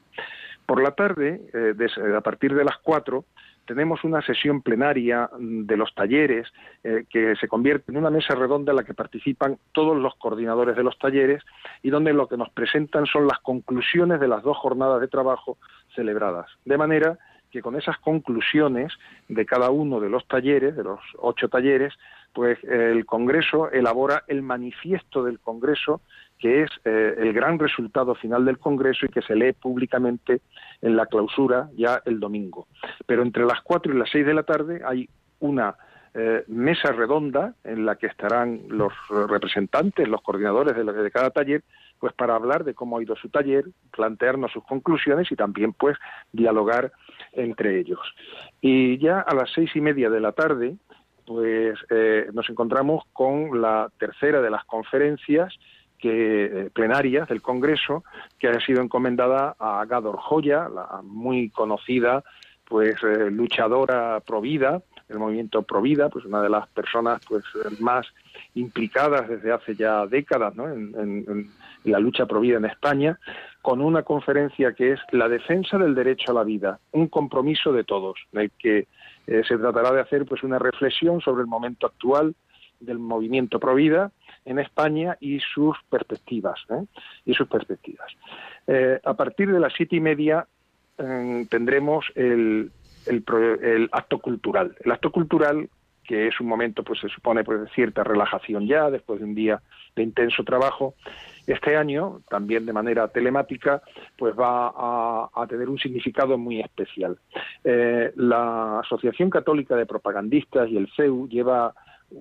[0.68, 1.74] Por la tarde, eh,
[2.14, 3.24] a partir de las cuatro,
[3.64, 6.46] tenemos una sesión plenaria de los talleres
[6.84, 10.76] eh, que se convierte en una mesa redonda en la que participan todos los coordinadores
[10.76, 11.42] de los talleres
[11.82, 15.56] y donde lo que nos presentan son las conclusiones de las dos jornadas de trabajo
[15.94, 16.50] celebradas.
[16.66, 17.18] De manera
[17.50, 18.92] que con esas conclusiones
[19.26, 21.94] de cada uno de los talleres, de los ocho talleres,
[22.34, 26.02] pues el Congreso elabora el manifiesto del Congreso,
[26.38, 30.40] que es eh, el gran resultado final del Congreso y que se lee públicamente
[30.80, 32.68] en la clausura ya el domingo.
[33.06, 35.08] Pero entre las cuatro y las seis de la tarde hay
[35.40, 35.76] una
[36.14, 38.92] eh, mesa redonda en la que estarán los
[39.28, 41.62] representantes, los coordinadores de, de cada taller,
[41.98, 45.96] pues para hablar de cómo ha ido su taller, plantearnos sus conclusiones y también pues
[46.32, 46.92] dialogar
[47.32, 48.00] entre ellos.
[48.60, 50.76] Y ya a las seis y media de la tarde,
[51.26, 55.54] pues eh, nos encontramos con la tercera de las conferencias
[55.98, 58.04] que, eh, plenarias del Congreso
[58.38, 62.24] que ha sido encomendada a Gador Joya, la muy conocida
[62.64, 67.44] pues eh, luchadora provida el movimiento Provida, pues una de las personas pues
[67.80, 68.06] más
[68.54, 70.68] implicadas desde hace ya décadas ¿no?
[70.68, 71.50] en,
[71.84, 73.18] la lucha provida en España,
[73.62, 77.84] con una conferencia que es la defensa del derecho a la vida, un compromiso de
[77.84, 78.88] todos, en el que
[79.26, 82.34] eh, se tratará de hacer pues una reflexión sobre el momento actual
[82.80, 84.10] del movimiento Provida
[84.48, 86.84] en España y sus perspectivas ¿eh?
[87.24, 88.10] y sus perspectivas.
[88.66, 90.46] Eh, a partir de las siete y media
[91.48, 92.72] tendremos el,
[93.06, 94.74] el, acto cultural.
[94.84, 95.68] El acto cultural
[96.08, 99.60] que es un momento, pues se supone, pues, cierta relajación ya, después de un día
[99.94, 100.94] de intenso trabajo.
[101.46, 103.82] Este año, también de manera telemática,
[104.16, 107.18] pues va a, tener un significado muy especial.
[107.62, 111.74] Eh, la Asociación Católica de Propagandistas y el CEU lleva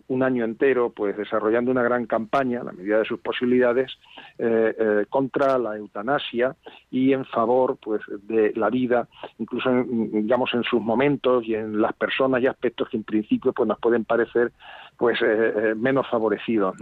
[0.07, 3.91] un año entero pues desarrollando una gran campaña, a la medida de sus posibilidades,
[4.37, 6.55] eh, eh, contra la eutanasia
[6.91, 11.81] y en favor pues de la vida, incluso en, digamos en sus momentos y en
[11.81, 14.51] las personas y aspectos que en principio pues nos pueden parecer
[14.97, 15.19] pues
[15.75, 16.75] menos favorecidos.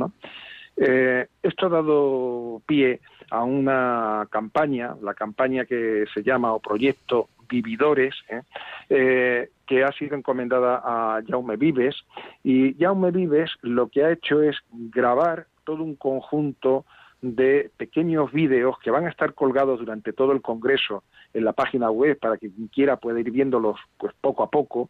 [0.77, 2.99] Eh, esto ha dado pie
[3.31, 8.41] a una campaña, la campaña que se llama o proyecto Vividores, ¿eh?
[8.89, 11.95] Eh, que ha sido encomendada a Jaume Vives.
[12.43, 16.85] Y Jaume Vives lo que ha hecho es grabar todo un conjunto
[17.21, 21.03] de pequeños vídeos que van a estar colgados durante todo el Congreso
[21.33, 24.89] en la página web para que quien quiera pueda ir viéndolos pues poco a poco,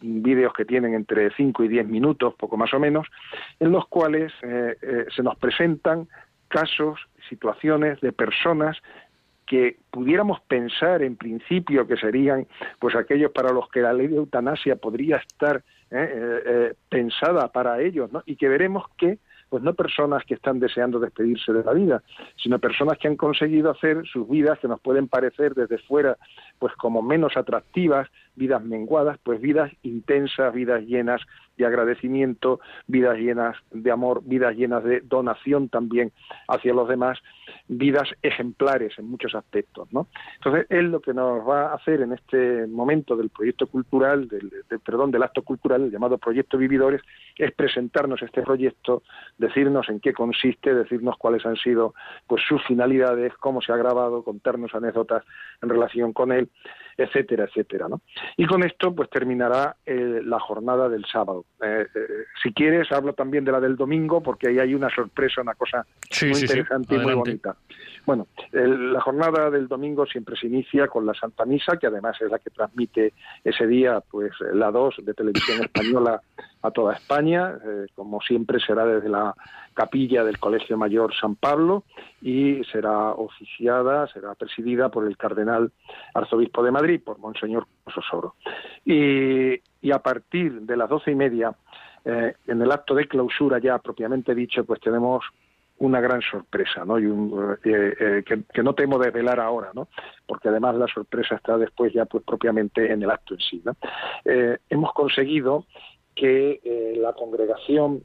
[0.00, 3.06] vídeos que tienen entre 5 y 10 minutos, poco más o menos,
[3.60, 6.08] en los cuales eh, se nos presentan
[6.48, 6.98] casos,
[7.28, 8.76] situaciones de personas
[9.50, 12.46] que pudiéramos pensar en principio que serían
[12.78, 18.12] pues aquellos para los que la ley de eutanasia podría estar eh, pensada para ellos,
[18.12, 18.22] ¿no?
[18.26, 19.18] y que veremos que
[19.50, 22.02] pues no personas que están deseando despedirse de la vida,
[22.42, 26.16] sino personas que han conseguido hacer sus vidas que nos pueden parecer desde fuera
[26.58, 31.20] pues como menos atractivas, vidas menguadas, pues vidas intensas, vidas llenas
[31.56, 36.12] de agradecimiento, vidas llenas de amor, vidas llenas de donación también
[36.48, 37.18] hacia los demás,
[37.68, 40.08] vidas ejemplares en muchos aspectos, ¿no?
[40.36, 44.50] Entonces, él lo que nos va a hacer en este momento del proyecto cultural, del,
[44.84, 47.02] perdón, del acto cultural, el llamado proyecto Vividores,
[47.36, 49.02] es presentarnos este proyecto,
[49.40, 51.94] decirnos en qué consiste, decirnos cuáles han sido
[52.26, 55.24] pues sus finalidades, cómo se ha grabado, contarnos anécdotas
[55.62, 56.50] en relación con él,
[56.96, 58.02] etcétera, etcétera, ¿no?
[58.36, 61.46] Y con esto, pues terminará eh, la jornada del sábado.
[61.62, 62.06] Eh, eh,
[62.42, 65.86] si quieres, hablo también de la del domingo, porque ahí hay una sorpresa, una cosa
[66.20, 67.56] muy interesante y muy bonita.
[68.06, 72.30] Bueno, la jornada del domingo siempre se inicia con la Santa Misa, que además es
[72.30, 73.12] la que transmite
[73.44, 76.20] ese día, pues la 2 de Televisión Española
[76.62, 77.58] a toda España,
[77.94, 79.34] como siempre será desde la
[79.72, 81.84] capilla del Colegio Mayor San Pablo
[82.20, 85.72] y será oficiada, será presidida por el cardenal
[86.12, 88.34] arzobispo de Madrid, por Monseñor Sosoro.
[88.84, 91.54] Y, y a partir de las doce y media,
[92.04, 95.24] eh, en el acto de clausura ya propiamente dicho, pues tenemos
[95.80, 96.98] una gran sorpresa, ¿no?
[96.98, 99.88] Y un, eh, eh, que, no temo desvelar ahora, ¿no?
[100.26, 103.76] Porque además la sorpresa está después ya pues propiamente en el acto en sí, ¿no?
[104.24, 105.64] hemos conseguido
[106.14, 108.04] que la congregación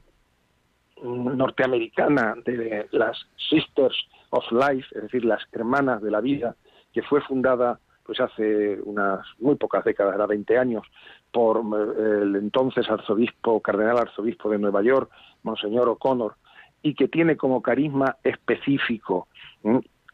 [1.02, 3.96] norteamericana de las Sisters
[4.30, 6.56] of Life, es decir, las hermanas de la vida,
[6.92, 10.86] que fue fundada pues hace unas muy pocas décadas, era 20 años,
[11.32, 15.10] por eh, el entonces arzobispo, cardenal arzobispo de Nueva York,
[15.42, 16.36] Monseñor O'Connor,
[16.82, 19.28] y que tiene como carisma específico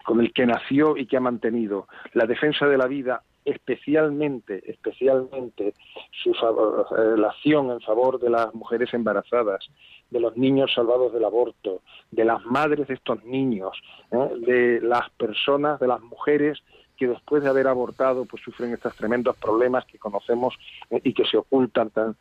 [0.04, 5.74] con el que nació y que ha mantenido la defensa de la vida especialmente, especialmente
[6.22, 9.68] su eh, la acción en favor de las mujeres embarazadas,
[10.10, 13.76] de los niños salvados del aborto, de las madres de estos niños,
[14.12, 14.28] ¿eh?
[14.46, 16.62] de las personas, de las mujeres
[16.96, 20.54] que después de haber abortado pues sufren estos tremendos problemas que conocemos
[20.90, 21.00] ¿eh?
[21.02, 22.16] y que se ocultan tan,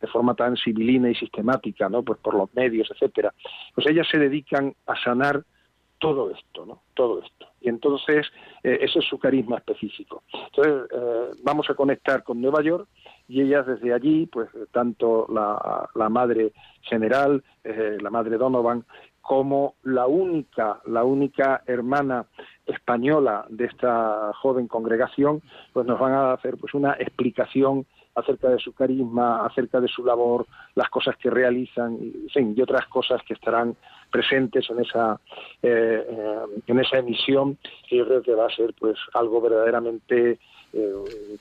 [0.00, 2.02] de forma tan civilina y sistemática, ¿no?
[2.02, 3.34] Pues por los medios, etcétera.
[3.74, 5.44] Pues ellas se dedican a sanar
[5.98, 6.82] todo esto, ¿no?
[6.94, 7.46] Todo esto.
[7.60, 8.26] Y entonces,
[8.62, 10.22] eh, ese es su carisma específico.
[10.32, 12.88] Entonces, eh, vamos a conectar con Nueva York
[13.28, 18.84] y ellas desde allí, pues tanto la, madre general, eh, la madre Donovan,
[19.30, 22.26] como la única, la única hermana
[22.66, 25.40] española de esta joven congregación,
[25.72, 30.04] pues nos van a hacer pues una explicación acerca de su carisma, acerca de su
[30.04, 33.76] labor, las cosas que realizan, y, otras cosas que estarán
[34.10, 35.20] presentes en esa
[35.62, 37.56] eh, eh, en esa emisión
[37.88, 40.40] que yo creo que va a ser pues algo verdaderamente
[40.72, 40.94] eh,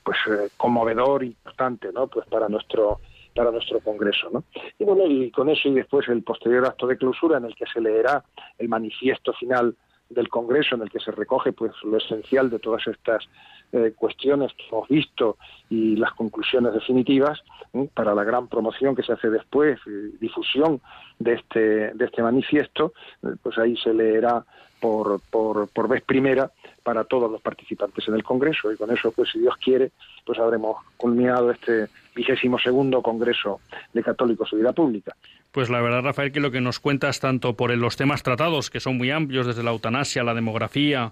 [0.04, 0.18] pues
[0.58, 3.00] conmovedor importante no pues para nuestro
[3.40, 4.44] para nuestro congreso no
[4.78, 7.66] y bueno y con eso y después el posterior acto de clausura en el que
[7.74, 8.22] se leerá
[8.58, 9.78] el manifiesto final
[10.10, 13.24] del congreso en el que se recoge pues lo esencial de todas estas
[13.72, 15.38] eh, cuestiones que hemos visto
[15.70, 17.40] y las conclusiones definitivas
[17.74, 17.88] ¿eh?
[17.94, 20.82] para la gran promoción que se hace después, y difusión
[21.20, 22.94] de este, de este manifiesto,
[23.24, 24.44] eh, pues ahí se leerá
[24.80, 26.52] por, por, por vez primera
[26.84, 29.92] para todos los participantes en el Congreso y con eso, pues si Dios quiere,
[30.26, 33.60] pues habremos culminado este vigésimo segundo Congreso
[33.94, 35.16] de Católicos y Vida Pública.
[35.52, 38.80] Pues la verdad, Rafael, que lo que nos cuentas tanto por los temas tratados, que
[38.80, 41.12] son muy amplios, desde la eutanasia, la demografía,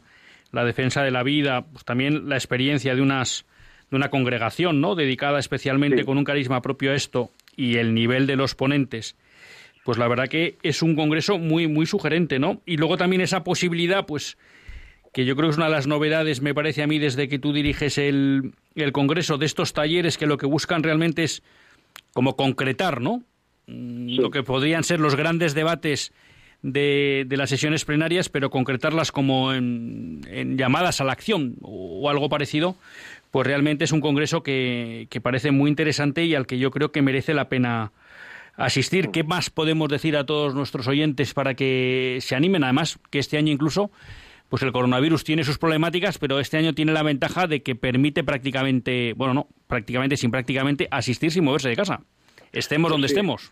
[0.51, 3.45] la defensa de la vida, pues también la experiencia de unas
[3.89, 4.95] de una congregación, ¿no?
[4.95, 9.15] dedicada especialmente con un carisma propio a esto y el nivel de los ponentes.
[9.85, 12.61] Pues la verdad que es un congreso muy muy sugerente, ¿no?
[12.65, 14.37] Y luego también esa posibilidad pues
[15.13, 17.39] que yo creo que es una de las novedades, me parece a mí, desde que
[17.39, 21.41] tú diriges el, el Congreso, de estos talleres que lo que buscan realmente es
[22.13, 23.23] como concretar, ¿no?
[23.67, 26.13] Mm, lo que podrían ser los grandes debates
[26.62, 32.76] de, las sesiones plenarias, pero concretarlas como en, llamadas a la acción o, algo parecido,
[33.32, 36.91] pues realmente es un congreso que, que parece muy interesante y al que yo creo
[36.91, 37.91] que merece la pena
[38.58, 39.10] asistir.
[39.12, 42.64] ¿Qué más podemos decir a todos nuestros oyentes para que se animen?
[42.64, 43.91] Además, que este año incluso,
[44.49, 48.24] pues el coronavirus tiene sus problemáticas, pero este año tiene la ventaja de que permite
[48.24, 52.01] prácticamente, bueno, no, prácticamente sin prácticamente asistir sin moverse de casa.
[52.51, 53.51] Estemos donde estemos.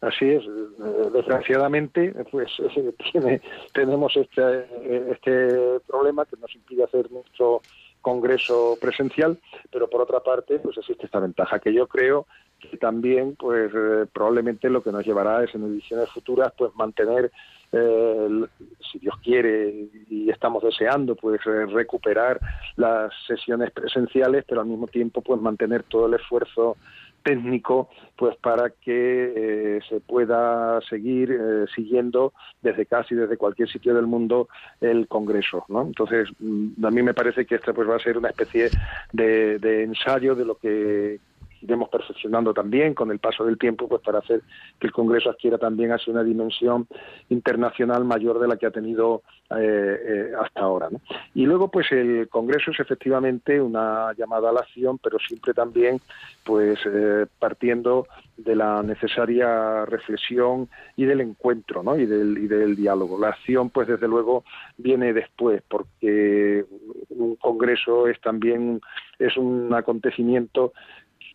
[0.00, 2.50] Así es, eh, desgraciadamente, pues
[3.12, 3.40] tiene,
[3.72, 7.62] tenemos este, este problema que nos impide hacer nuestro
[8.00, 9.38] congreso presencial,
[9.72, 12.26] pero por otra parte, pues existe esta ventaja que yo creo
[12.60, 17.30] que también, pues eh, probablemente lo que nos llevará es en ediciones futuras, pues mantener,
[17.72, 18.46] eh,
[18.90, 22.40] si Dios quiere y estamos deseando, pues recuperar
[22.76, 26.76] las sesiones presenciales, pero al mismo tiempo, pues mantener todo el esfuerzo
[27.28, 33.94] técnico pues para que eh, se pueda seguir eh, siguiendo desde casi desde cualquier sitio
[33.94, 34.48] del mundo
[34.80, 35.82] el Congreso ¿no?
[35.82, 38.70] entonces mm, a mí me parece que esta pues va a ser una especie
[39.12, 41.20] de, de ensayo de lo que
[41.62, 44.42] iremos perfeccionando también con el paso del tiempo pues para hacer
[44.78, 46.86] que el Congreso adquiera también así una dimensión
[47.28, 50.88] internacional mayor de la que ha tenido eh, eh, hasta ahora
[51.34, 56.00] y luego pues el Congreso es efectivamente una llamada a la acción pero siempre también
[56.44, 58.06] pues eh, partiendo
[58.38, 61.98] de la necesaria reflexión y del encuentro ¿no?
[61.98, 63.18] y, del, y del diálogo.
[63.18, 64.44] La acción, pues desde luego,
[64.76, 66.64] viene después, porque
[67.10, 68.80] un congreso es también
[69.18, 70.72] es un acontecimiento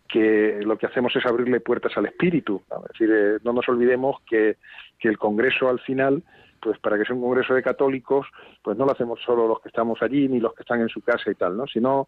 [0.08, 2.62] que lo que hacemos es abrirle puertas al espíritu.
[2.70, 4.58] Es decir, eh, no nos olvidemos que,
[4.99, 6.24] que el Congreso al final
[6.64, 8.26] pues para que sea un congreso de católicos,
[8.61, 11.01] pues no lo hacemos solo los que estamos allí ni los que están en su
[11.01, 11.68] casa y tal, ¿no?
[11.68, 12.07] Sino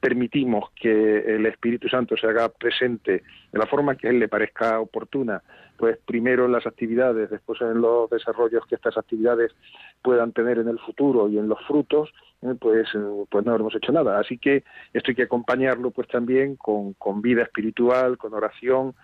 [0.00, 3.22] permitimos que el Espíritu Santo se haga presente
[3.52, 5.42] de la forma que a él le parezca oportuna,
[5.76, 9.52] pues primero en las actividades, después en los desarrollos que estas actividades
[10.00, 13.74] puedan tener en el futuro y en los frutos, eh, pues, eh, pues no habremos
[13.74, 14.18] hecho nada.
[14.18, 14.64] Así que
[14.94, 18.94] esto hay que acompañarlo pues también con, con vida espiritual, con oración,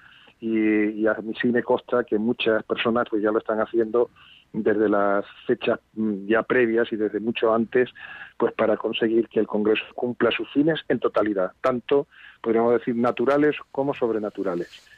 [0.40, 4.10] y, a mí sí me consta que muchas personas pues ya lo están haciendo
[4.52, 7.90] desde las fechas mm, ya previas y desde mucho antes,
[8.36, 12.06] pues para conseguir que el Congreso cumpla sus fines en totalidad, tanto,
[12.40, 14.88] podríamos decir, naturales como sobrenaturales.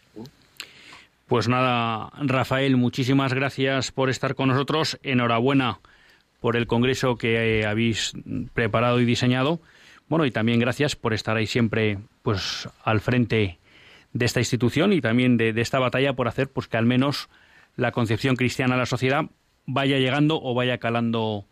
[1.27, 4.99] Pues nada, Rafael, muchísimas gracias por estar con nosotros.
[5.05, 5.79] Enhorabuena
[6.41, 8.15] por el Congreso que habéis
[8.53, 9.61] preparado y diseñado
[10.09, 13.60] Bueno, y también gracias por estar ahí siempre pues al frente
[14.13, 17.29] de esta institución y también de, esta batalla por hacer pues que al menos
[17.77, 19.25] la concepción cristiana de la sociedad
[19.67, 21.45] vaya llegando o vaya calando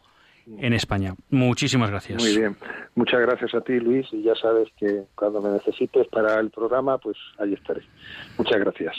[0.59, 1.15] en España.
[1.31, 2.23] Muchísimas gracias.
[2.23, 2.57] Muy bien.
[2.95, 6.99] Muchas gracias a ti, Luis, y ya sabes que cuando me necesites para el programa,
[6.99, 7.83] pues ahí estaré.
[8.39, 8.97] Muchas gracias.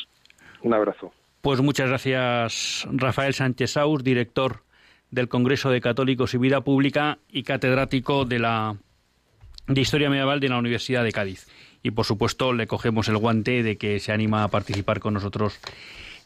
[0.62, 1.12] Un abrazo.
[1.41, 4.64] Pues muchas gracias, Rafael Sánchez Saus, director
[5.10, 8.76] del Congreso de Católicos y Vida Pública y catedrático de la
[9.68, 11.47] de Historia Medieval de la Universidad de Cádiz.
[11.82, 15.60] Y por supuesto le cogemos el guante de que se anima a participar con nosotros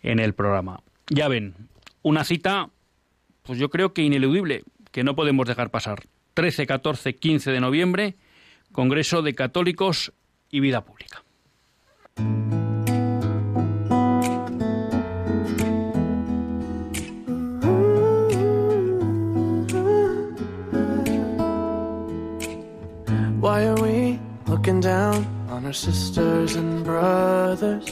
[0.02, 0.82] en el programa.
[1.10, 1.56] Ya ven,
[2.02, 2.70] una cita,
[3.44, 6.04] pues yo creo que ineludible, que no podemos dejar pasar.
[6.34, 8.16] 13, 14, 15 de noviembre,
[8.72, 10.14] Congreso de Católicos
[10.50, 11.24] y Vida Pública.
[23.40, 24.80] Why are we looking
[25.64, 27.86] on our sisters and brothers?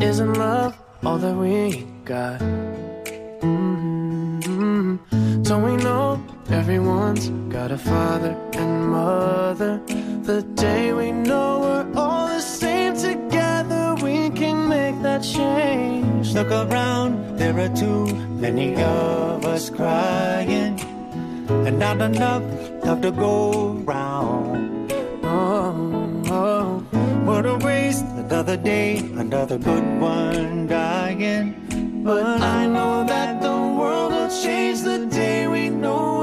[0.00, 2.40] Isn't love all that we got?
[3.40, 4.96] Mm-hmm.
[5.42, 6.20] Don't we know
[6.50, 9.80] everyone's got a father and mother?
[10.24, 16.34] The day we know we're all the same together, we can make that change.
[16.34, 18.06] Look around, there are too
[18.44, 20.80] many of us crying,
[21.48, 22.42] and not enough
[22.84, 24.92] love to go round.
[25.22, 25.83] Oh,
[27.34, 28.04] what waste!
[28.16, 32.02] Another day, another good one dying.
[32.04, 36.13] But I know that the world will change the day we know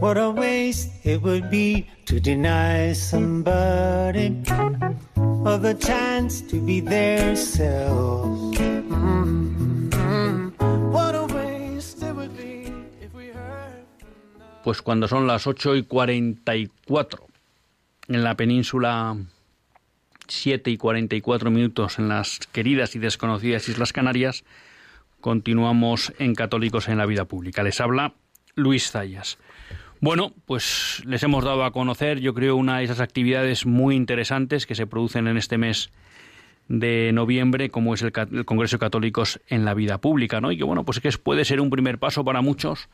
[0.00, 4.42] What a waste it would be to deny somebody
[5.44, 7.34] of the chance to be their.
[7.34, 9.16] Mm-hmm.
[14.64, 17.26] Pues cuando son las 8 y 44
[18.08, 19.16] en la península
[20.28, 24.44] 7 y 44 minutos en las queridas y desconocidas Islas Canarias,
[25.20, 27.62] continuamos en Católicos en la Vida Pública.
[27.62, 28.14] Les habla
[28.54, 29.38] Luis Zayas.
[30.00, 34.66] Bueno, pues les hemos dado a conocer, yo creo, una de esas actividades muy interesantes
[34.66, 35.90] que se producen en este mes
[36.68, 38.12] de noviembre, como es el,
[38.44, 40.52] Congreso de Católicos en la Vida Pública, ¿no?
[40.52, 42.88] Y que, bueno, pues que puede ser un primer paso para muchos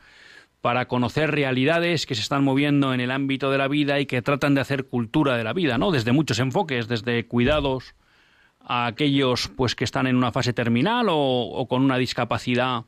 [0.63, 4.21] para conocer realidades que se están moviendo en el ámbito de la vida y que
[4.21, 5.91] tratan de hacer cultura de la vida, ¿no?
[5.91, 7.95] Desde muchos enfoques, desde cuidados
[8.61, 12.85] a aquellos pues que están en una fase terminal o, o con una discapacidad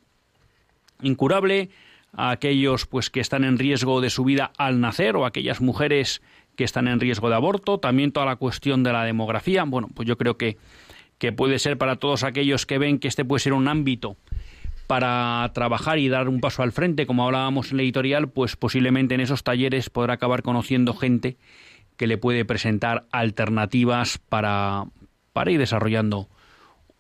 [1.02, 1.70] incurable,
[2.14, 5.60] a aquellos pues que están en riesgo de su vida al nacer o a aquellas
[5.60, 6.22] mujeres
[6.56, 9.66] que están en riesgo de aborto, también toda la cuestión de la demografía.
[9.66, 10.56] Bueno, pues yo creo que,
[11.18, 14.16] que puede ser para todos aquellos que ven que este puede ser un ámbito
[14.88, 19.16] para trabajar y dar un paso al frente, como hablábamos en la editorial, pues posiblemente
[19.16, 21.38] en esos talleres podrá acabar conociendo gente
[21.98, 24.86] que le puede presentar alternativas para,
[25.34, 26.28] para ir desarrollando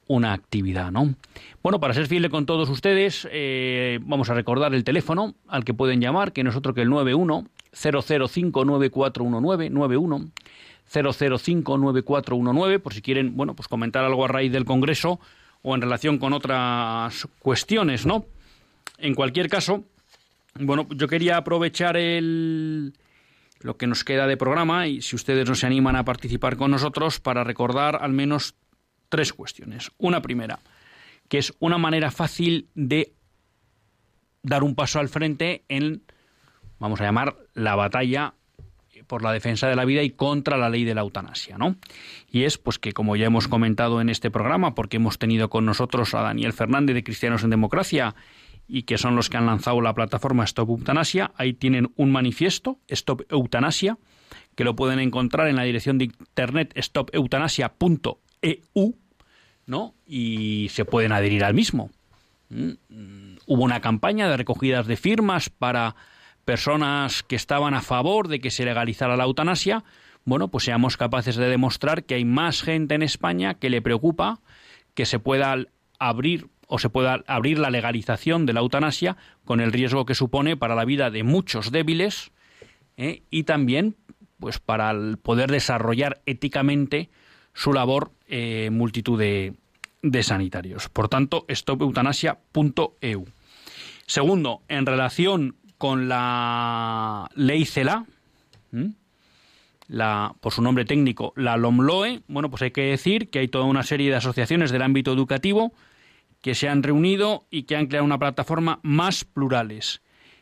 [0.07, 1.15] una actividad, ¿no?
[1.63, 5.73] Bueno, para ser fiel con todos ustedes, eh, vamos a recordar el teléfono al que
[5.73, 10.31] pueden llamar, que no es otro que el 91 005 9419 91
[10.87, 15.19] 005 9419, por si quieren, bueno, pues comentar algo a raíz del Congreso
[15.67, 18.27] o en relación con otras cuestiones, ¿no?
[18.99, 19.83] En cualquier caso,
[20.53, 22.93] bueno, yo quería aprovechar el
[23.61, 26.69] lo que nos queda de programa y si ustedes no se animan a participar con
[26.69, 28.53] nosotros para recordar al menos
[29.09, 29.91] tres cuestiones.
[29.97, 30.59] Una primera,
[31.29, 33.13] que es una manera fácil de
[34.43, 36.03] dar un paso al frente en,
[36.77, 38.34] vamos a llamar, la batalla
[39.07, 41.75] por la defensa de la vida y contra la ley de la eutanasia, ¿no?
[42.29, 45.65] Y es pues que como ya hemos comentado en este programa, porque hemos tenido con
[45.65, 48.15] nosotros a Daniel Fernández de Cristianos en Democracia
[48.67, 52.79] y que son los que han lanzado la plataforma Stop Eutanasia, ahí tienen un manifiesto
[52.87, 53.97] Stop Eutanasia
[54.55, 58.95] que lo pueden encontrar en la dirección de internet stopeutanasia.eu,
[59.65, 59.95] ¿no?
[60.07, 61.89] Y se pueden adherir al mismo.
[62.49, 65.95] Hubo una campaña de recogidas de firmas para
[66.45, 69.83] personas que estaban a favor de que se legalizara la eutanasia,
[70.23, 74.39] bueno, pues seamos capaces de demostrar que hay más gente en España que le preocupa
[74.93, 75.55] que se pueda
[75.99, 80.57] abrir o se pueda abrir la legalización de la eutanasia con el riesgo que supone
[80.57, 82.31] para la vida de muchos débiles
[82.97, 83.21] ¿eh?
[83.29, 83.95] y también
[84.39, 87.09] pues para poder desarrollar éticamente
[87.53, 89.53] su labor eh, multitud de,
[90.23, 90.89] sanitarios.
[90.89, 93.25] Por tanto, stopeutanasia.eu.
[94.05, 98.05] Segundo, en relación con la ley CELA,
[99.87, 103.65] la, por su nombre técnico, la LOMLOE, bueno, pues hay que decir que hay toda
[103.65, 105.73] una serie de asociaciones del ámbito educativo
[106.41, 110.01] que se han reunido y que han creado una plataforma más plurales.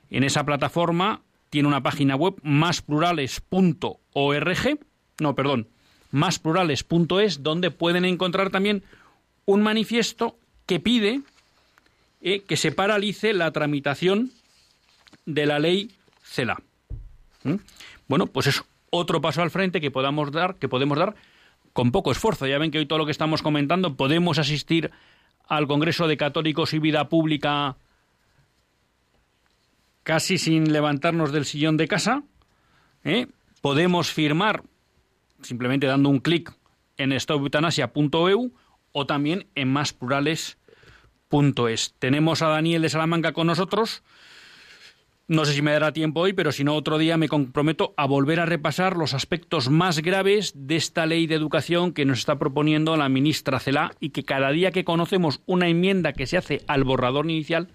[0.09, 4.79] En esa plataforma tiene una página web másplurales.org,
[5.19, 5.67] no, perdón,
[6.11, 8.84] másplurales.es, donde pueden encontrar también
[9.45, 11.21] un manifiesto que pide
[12.21, 14.31] eh, que se paralice la tramitación
[15.26, 16.61] de la ley CELA.
[17.43, 17.55] ¿Mm?
[18.07, 21.15] Bueno, pues es otro paso al frente que podamos dar, que podemos dar
[21.74, 22.47] con poco esfuerzo.
[22.47, 24.91] Ya ven que hoy todo lo que estamos comentando podemos asistir
[25.47, 27.78] al Congreso de Católicos y Vida Pública
[30.03, 32.21] casi sin levantarnos del sillón de casa.
[33.03, 33.26] ¿eh?
[33.61, 34.63] Podemos firmar
[35.41, 36.53] simplemente dando un clic
[36.97, 38.51] en stoputanasia.eu
[38.91, 41.95] o también en másplurales.es.
[41.99, 44.03] Tenemos a Daniel de Salamanca con nosotros.
[45.26, 48.05] No sé si me dará tiempo hoy, pero si no, otro día me comprometo a
[48.05, 52.38] volver a repasar los aspectos más graves de esta ley de educación que nos está
[52.38, 56.59] proponiendo la ministra Celá y que cada día que conocemos una enmienda que se hace
[56.67, 57.69] al borrador inicial,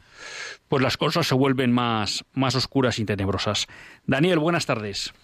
[0.69, 3.67] pues las cosas se vuelven más, más oscuras y tenebrosas.
[4.07, 5.15] Daniel, buenas tardes.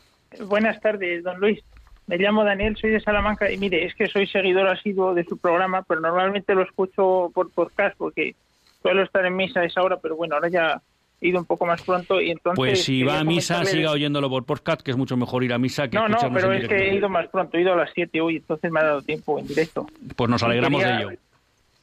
[0.40, 1.60] Buenas tardes, don Luis.
[2.06, 5.36] Me llamo Daniel, soy de Salamanca y mire, es que soy seguidor asiduo de su
[5.36, 8.34] programa, pero normalmente lo escucho por podcast porque
[8.80, 10.82] suelo estar en misa a esa hora, pero bueno, ahora ya
[11.28, 12.56] ido un poco más pronto y entonces...
[12.56, 15.58] Pues si va a misa, siga oyéndolo por podcast, que es mucho mejor ir a
[15.58, 17.90] misa que No, no, pero es que he ido más pronto, he ido a las
[17.94, 19.86] 7 hoy, entonces me ha dado tiempo en directo.
[20.16, 21.10] Pues nos alegramos de ello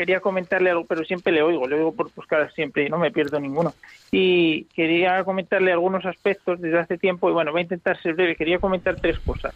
[0.02, 3.12] quería comentarle algo, pero siempre le oigo, le oigo por buscar siempre y no me
[3.12, 3.76] pierdo ninguno.
[4.12, 8.36] Y quería comentarle algunos aspectos desde hace tiempo y bueno, voy a intentar ser breve.
[8.36, 9.54] Quería comentar tres cosas.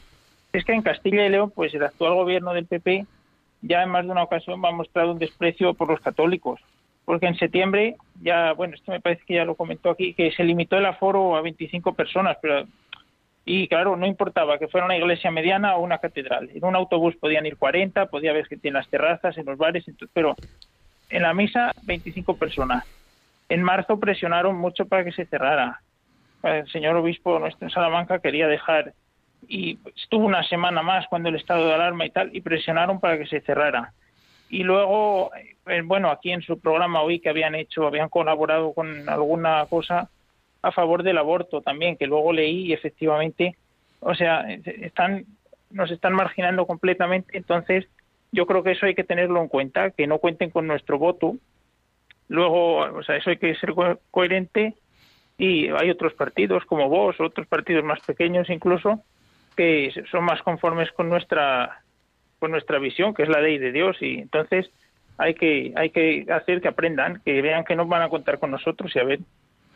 [0.54, 3.08] Es que en Castilla y León, pues el actual gobierno del PP
[3.64, 6.62] ya en más de una ocasión ha mostrado un desprecio por los católicos.
[7.06, 10.44] Porque en septiembre, ya, bueno, esto me parece que ya lo comentó aquí, que se
[10.44, 12.66] limitó el aforo a 25 personas, pero
[13.48, 16.50] y claro, no importaba que fuera una iglesia mediana o una catedral.
[16.54, 19.86] En un autobús podían ir 40, podía ver que en las terrazas, en los bares,
[20.14, 20.36] pero
[21.12, 22.84] en la misa 25 personas.
[23.48, 25.80] En marzo presionaron mucho para que se cerrara.
[26.42, 28.94] El señor obispo nuestro en Salamanca quería dejar
[29.48, 33.20] y estuvo una semana más cuando el estado de alarma y tal y presionaron para
[33.20, 33.94] que se cerrara.
[34.50, 35.32] Y luego,
[35.66, 40.10] eh, bueno, aquí en su programa hoy que habían hecho, habían colaborado con alguna cosa,
[40.62, 43.56] a favor del aborto también, que luego leí y efectivamente,
[44.00, 45.26] o sea, están,
[45.70, 47.88] nos están marginando completamente, entonces
[48.32, 51.36] yo creo que eso hay que tenerlo en cuenta, que no cuenten con nuestro voto.
[52.28, 53.74] Luego, o sea, eso hay que ser
[54.12, 54.74] coherente
[55.38, 59.04] y hay otros partidos como vos, otros partidos más pequeños incluso,
[59.56, 61.82] que son más conformes con nuestra
[62.46, 64.70] con nuestra visión, que es la ley de Dios y entonces
[65.18, 68.52] hay que hay que hacer que aprendan, que vean que no van a contar con
[68.52, 69.20] nosotros y a ver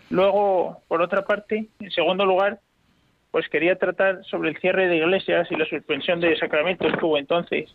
[0.10, 2.60] Luego, por otra parte, en segundo lugar,
[3.32, 7.18] pues quería tratar sobre el cierre de iglesias y la suspensión de sacramentos que hubo
[7.18, 7.70] entonces,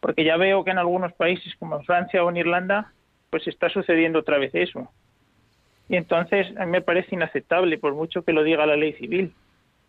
[0.00, 2.92] porque ya veo que en algunos países como Francia o en Irlanda,
[3.30, 4.90] pues está sucediendo otra vez eso.
[5.88, 9.32] Y entonces a mí me parece inaceptable, por mucho que lo diga la ley civil.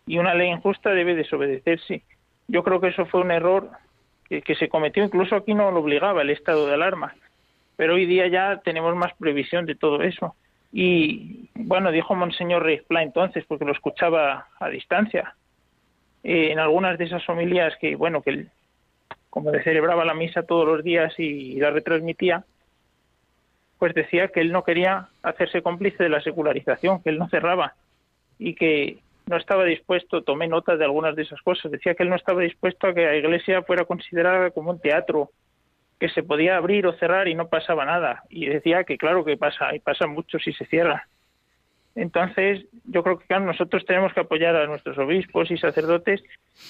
[0.06, 2.02] Y una ley injusta debe desobedecerse.
[2.46, 3.70] Yo creo que eso fue un error
[4.42, 7.14] que, se cometió, incluso aquí no lo obligaba el estado de alarma.
[7.76, 10.34] Pero hoy día ya tenemos más previsión de todo eso.
[10.72, 15.34] Y bueno, dijo Monseñor Reisplá entonces, porque lo escuchaba a distancia,
[16.22, 18.50] eh, en algunas de esas familias que, bueno, que él,
[19.30, 22.44] como le celebraba la misa todos los días y la retransmitía,
[23.78, 27.74] pues decía que él no quería hacerse cómplice de la secularización, que él no cerraba
[28.38, 32.10] y que no estaba dispuesto, tomé nota de algunas de esas cosas, decía que él
[32.10, 35.30] no estaba dispuesto a que la iglesia fuera considerada como un teatro
[35.98, 38.24] que se podía abrir o cerrar y no pasaba nada.
[38.28, 41.08] Y decía que claro que pasa, y pasa mucho si se cierra.
[41.94, 46.22] Entonces, yo creo que nosotros tenemos que apoyar a nuestros obispos y sacerdotes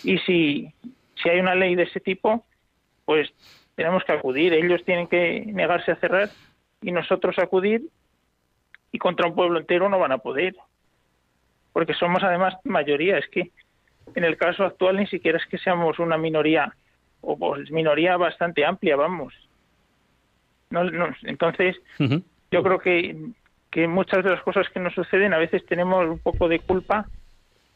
[0.03, 0.73] y si,
[1.21, 2.45] si hay una ley de ese tipo,
[3.05, 3.33] pues
[3.75, 4.53] tenemos que acudir.
[4.53, 6.29] Ellos tienen que negarse a cerrar
[6.83, 7.83] y nosotros acudir
[8.93, 10.55] y contra un pueblo entero no van a poder.
[11.75, 13.19] Porque somos además mayoría.
[13.19, 13.51] Es que
[14.15, 16.73] en el caso actual ni siquiera es que seamos una minoría
[17.21, 19.35] o pues minoría bastante amplia, vamos.
[20.71, 20.83] No,
[21.25, 21.77] entonces,
[22.51, 23.17] yo creo que,
[23.71, 27.07] que muchas de las cosas que nos suceden a veces tenemos un poco de culpa,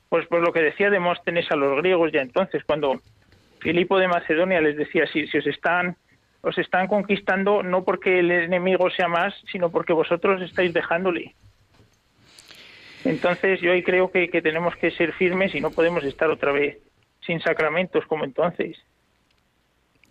[0.09, 3.01] pues por lo que decía Demóstenes a los griegos ya entonces, cuando
[3.61, 5.97] Filipo de Macedonia les decía, si, si os están
[6.41, 11.35] os están conquistando no porque el enemigo sea más, sino porque vosotros estáis dejándole.
[13.05, 16.53] Entonces yo ahí creo que, que tenemos que ser firmes y no podemos estar otra
[16.53, 16.79] vez
[17.27, 18.77] sin sacramentos como entonces.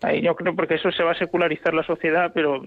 [0.02, 2.62] Ahí yo creo porque eso se va a secularizar la sociedad, pero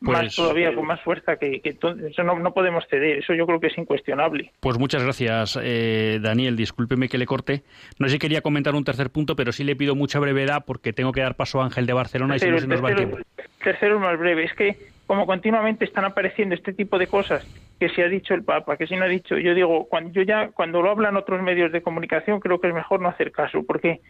[0.00, 3.18] más Pues, todavía eh, con más fuerza que, eso no, no podemos ceder.
[3.18, 4.50] Eso yo creo que es incuestionable.
[4.60, 6.56] Pues muchas gracias, eh, Daniel.
[6.56, 7.62] Discúlpeme que le corte.
[7.98, 10.92] No sé si quería comentar un tercer punto, pero sí le pido mucha brevedad porque
[10.92, 12.96] tengo que dar paso a Ángel de Barcelona y si no se nos va el
[12.96, 13.18] tiempo.
[13.62, 14.44] tercero es más breve.
[14.44, 14.76] Es que
[15.06, 17.46] como continuamente están apareciendo este tipo de cosas
[17.80, 20.22] que si ha dicho el Papa, que si no ha dicho, yo digo, cuando yo
[20.22, 23.64] ya cuando lo hablan otros medios de comunicación creo que es mejor no hacer caso
[23.66, 24.02] porque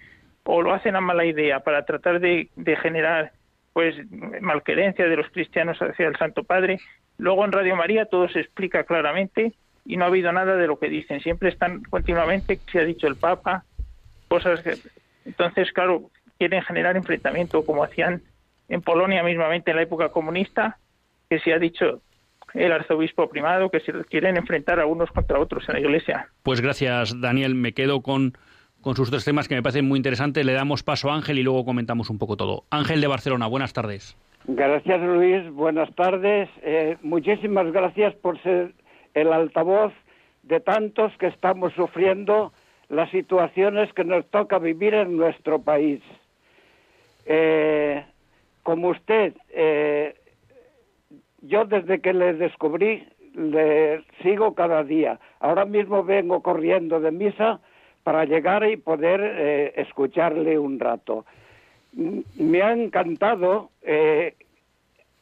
[0.43, 3.31] o lo hacen a mala idea para tratar de, de generar
[3.73, 3.95] pues
[4.41, 6.81] malquerencia de los cristianos hacia el Santo Padre.
[7.17, 9.53] Luego en Radio María todo se explica claramente
[9.87, 11.21] y no ha habido nada de lo que dicen.
[11.21, 13.65] Siempre están continuamente, si ha dicho el Papa,
[14.27, 14.75] cosas que...
[15.25, 18.23] Entonces, claro, quieren generar enfrentamiento como hacían
[18.69, 20.79] en Polonia mismamente en la época comunista,
[21.29, 22.03] que se ha dicho
[22.55, 26.29] el arzobispo primado, que se quieren enfrentar a unos contra otros en la iglesia.
[26.43, 27.55] Pues gracias, Daniel.
[27.55, 28.33] Me quedo con,
[28.81, 30.45] con sus tres temas que me parecen muy interesantes.
[30.45, 32.65] Le damos paso a Ángel y luego comentamos un poco todo.
[32.71, 34.17] Ángel de Barcelona, buenas tardes.
[34.47, 36.49] Gracias Luis, buenas tardes.
[36.63, 38.73] Eh, muchísimas gracias por ser
[39.15, 39.93] el altavoz
[40.43, 42.53] de tantos que estamos sufriendo
[42.89, 46.01] las situaciones que nos toca vivir en nuestro país.
[47.27, 48.05] Eh,
[48.63, 50.15] como usted, eh,
[51.43, 55.19] yo desde que le descubrí, le sigo cada día.
[55.41, 57.61] Ahora mismo vengo corriendo de misa
[58.03, 61.25] para llegar y poder eh, escucharle un rato.
[61.93, 64.35] Me ha encantado eh,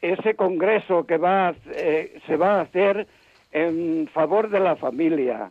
[0.00, 3.06] ese congreso que va eh, se va a hacer
[3.52, 5.50] en favor de la familia.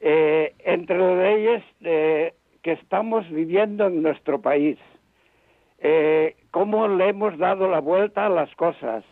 [0.00, 4.78] Entre las leyes que estamos viviendo en nuestro país,
[6.52, 9.02] cómo le hemos dado la vuelta a las cosas.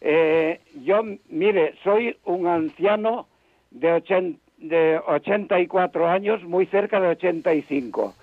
[0.00, 3.26] Eh, yo, mire, soy un anciano
[3.70, 8.14] de, ochen- de 84 años, muy cerca de 85.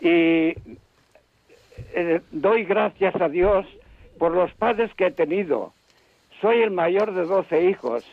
[0.00, 0.54] Y
[1.94, 3.66] eh, doy gracias a Dios
[4.18, 5.72] por los padres que he tenido.
[6.40, 8.04] Soy el mayor de 12 hijos.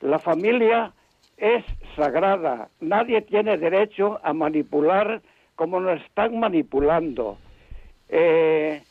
[0.00, 0.92] La familia
[1.36, 1.64] es
[1.96, 2.68] sagrada.
[2.80, 5.20] Nadie tiene derecho a manipular
[5.54, 7.36] como nos están manipulando.
[8.08, 8.82] Eh,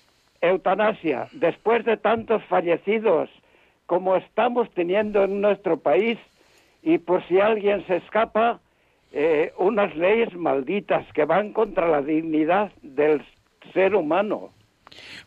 [0.42, 3.30] eutanasia, después de tantos fallecidos
[3.88, 6.20] como estamos teniendo en nuestro país,
[6.84, 8.60] y por si alguien se escapa,
[9.12, 13.24] eh, unas leyes malditas que van contra la dignidad del
[13.74, 14.52] ser humano.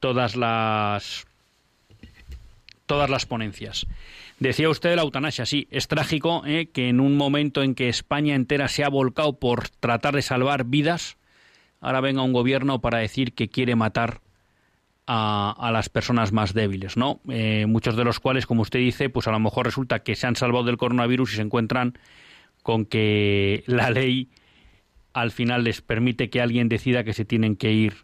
[0.00, 1.26] todas las
[2.86, 3.86] todas las ponencias.
[4.38, 6.68] Decía usted la eutanasia, sí, es trágico ¿eh?
[6.72, 10.64] que en un momento en que España entera se ha volcado por tratar de salvar
[10.64, 11.16] vidas,
[11.80, 14.20] ahora venga un gobierno para decir que quiere matar
[15.06, 17.20] a, las personas más débiles, ¿no?
[17.28, 20.26] Eh, muchos de los cuales, como usted dice, pues a lo mejor resulta que se
[20.26, 21.98] han salvado del coronavirus y se encuentran
[22.62, 24.28] con que la ley
[25.12, 27.94] al final les permite que alguien decida que se tienen que ir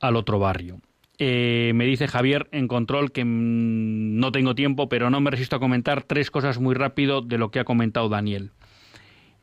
[0.00, 0.80] al otro barrio.
[1.18, 5.56] Eh, me dice Javier en control que mm, no tengo tiempo, pero no me resisto
[5.56, 8.50] a comentar tres cosas muy rápido de lo que ha comentado Daniel.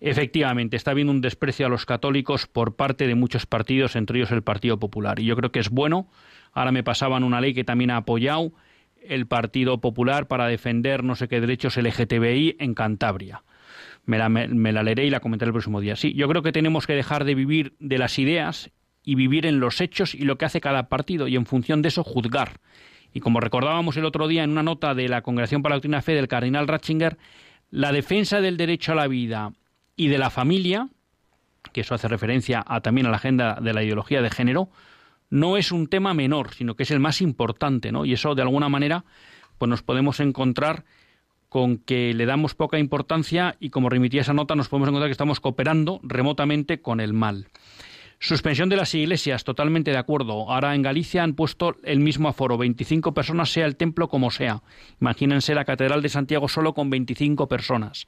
[0.01, 4.31] Efectivamente, está habiendo un desprecio a los católicos por parte de muchos partidos, entre ellos
[4.31, 5.19] el Partido Popular.
[5.19, 6.07] Y yo creo que es bueno.
[6.51, 8.51] Ahora me pasaban una ley que también ha apoyado
[9.01, 13.43] el Partido Popular para defender no sé qué derechos LGTBI en Cantabria.
[14.05, 15.95] Me la, me, la leeré y la comentaré el próximo día.
[15.95, 18.71] Sí, yo creo que tenemos que dejar de vivir de las ideas
[19.03, 21.89] y vivir en los hechos y lo que hace cada partido y en función de
[21.89, 22.59] eso juzgar.
[23.13, 26.01] Y como recordábamos el otro día en una nota de la Congregación para la Doctrina
[26.01, 27.17] Fe del cardenal Ratzinger,
[27.69, 29.53] la defensa del derecho a la vida
[29.95, 30.89] y de la familia,
[31.73, 34.69] que eso hace referencia a, también a la agenda de la ideología de género,
[35.31, 38.05] no es un tema menor, sino que es el más importante, ¿no?
[38.05, 39.03] Y eso de alguna manera
[39.57, 40.85] pues nos podemos encontrar
[41.49, 45.13] con que le damos poca importancia y como remitía esa nota nos podemos encontrar que
[45.13, 47.47] estamos cooperando remotamente con el mal.
[48.19, 50.51] Suspensión de las iglesias, totalmente de acuerdo.
[50.51, 54.61] Ahora en Galicia han puesto el mismo aforo, 25 personas sea el templo como sea.
[54.99, 58.07] Imagínense la Catedral de Santiago solo con 25 personas.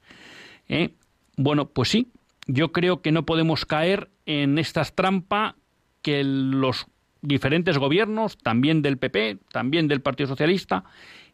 [0.68, 0.94] ¿Eh?
[1.36, 2.12] Bueno, pues sí,
[2.46, 5.56] yo creo que no podemos caer en esta trampa
[6.00, 6.86] que los
[7.24, 10.84] diferentes gobiernos, también del PP, también del Partido Socialista,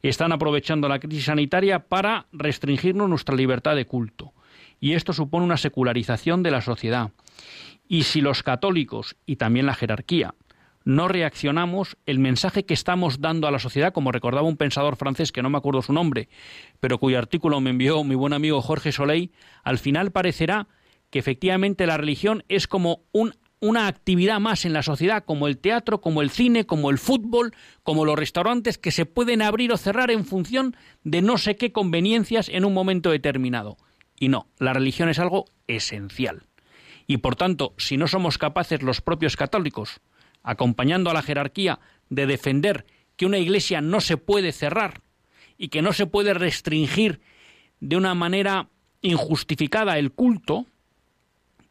[0.02, 4.32] están aprovechando la crisis sanitaria para restringirnos nuestra libertad de culto.
[4.80, 7.10] Y esto supone una secularización de la sociedad.
[7.88, 10.34] Y si los católicos y también la jerarquía
[10.84, 15.30] no reaccionamos, el mensaje que estamos dando a la sociedad, como recordaba un pensador francés
[15.30, 16.28] que no me acuerdo su nombre,
[16.80, 19.30] pero cuyo artículo me envió mi buen amigo Jorge Soleil,
[19.62, 20.68] al final parecerá
[21.10, 23.02] que efectivamente la religión es como
[23.60, 27.52] una actividad más en la sociedad, como el teatro, como el cine, como el fútbol,
[27.82, 31.70] como los restaurantes que se pueden abrir o cerrar en función de no sé qué
[31.70, 33.76] conveniencias en un momento determinado.
[34.18, 36.46] Y no, la religión es algo esencial.
[37.06, 40.00] Y por tanto, si no somos capaces los propios católicos
[40.42, 42.86] acompañando a la jerarquía, de defender
[43.16, 45.02] que una iglesia no se puede cerrar
[45.56, 47.20] y que no se puede restringir
[47.80, 48.68] de una manera
[49.02, 50.66] injustificada el culto,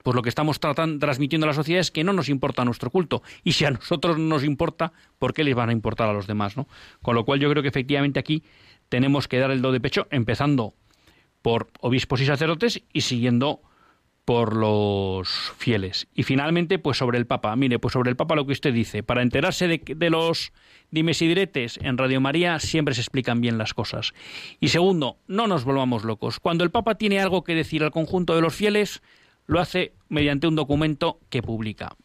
[0.04, 2.90] pues lo que estamos tratando, transmitiendo a la sociedad es que no nos importa nuestro
[2.90, 3.22] culto.
[3.44, 6.28] Y si a nosotros no nos importa, ¿por qué les van a importar a los
[6.28, 6.58] demás?
[6.58, 6.68] ¿no?
[7.02, 8.44] Con lo cual yo creo que efectivamente aquí
[8.88, 10.74] tenemos que dar el do de pecho, empezando
[11.42, 13.62] por obispos y sacerdotes y siguiendo
[14.30, 15.28] por los
[15.58, 16.08] fieles.
[16.14, 17.56] Y finalmente, pues sobre el Papa.
[17.56, 19.02] Mire, pues sobre el Papa lo que usted dice.
[19.02, 20.54] Para enterarse de, los
[20.92, 24.14] dimes y diretes en Radio María siempre se explican bien las cosas.
[24.60, 26.40] Y segundo, no nos volvamos locos.
[26.40, 29.02] Cuando el Papa tiene algo que decir al conjunto de los fieles,
[29.50, 31.96] lo hace mediante un documento que publica.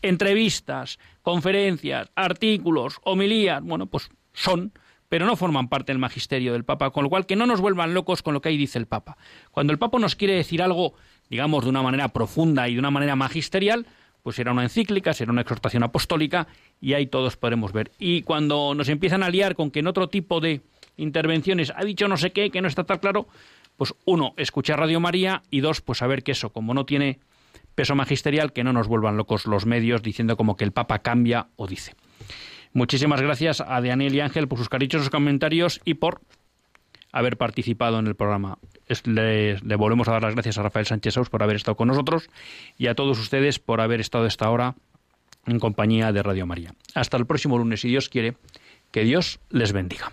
[0.00, 4.72] Entrevistas, conferencias, artículos, homilías, bueno, pues son
[5.08, 7.92] pero no forman parte del magisterio del Papa, con lo cual que no nos vuelvan
[7.92, 9.18] locos con lo que ahí dice el Papa.
[9.50, 10.94] Cuando el Papa nos quiere decir algo
[11.32, 13.86] digamos, de una manera profunda y de una manera magisterial,
[14.22, 16.46] pues será una encíclica, será una exhortación apostólica
[16.78, 17.90] y ahí todos podremos ver.
[17.98, 20.60] Y cuando nos empiezan a liar con que en otro tipo de
[20.98, 23.28] intervenciones ha dicho no sé qué, que no está tan claro,
[23.82, 27.18] pues uno, escuchar Radio María y dos, pues saber que eso, como no tiene
[27.74, 31.48] peso magisterial, que no nos vuelvan locos los medios diciendo como que el Papa cambia
[31.56, 31.96] o dice.
[32.72, 36.20] Muchísimas gracias a Daniel y Ángel por sus cariñosos comentarios y por
[37.10, 38.56] haber participado en el programa.
[39.04, 42.30] Le, volvemos a dar las gracias a Rafael Sánchez Saus por haber estado con nosotros
[42.78, 44.76] y a todos ustedes por haber estado esta hora
[45.46, 46.72] en compañía de Radio María.
[46.94, 48.36] Hasta el próximo lunes, si Dios quiere,
[48.92, 50.12] que Dios les bendiga.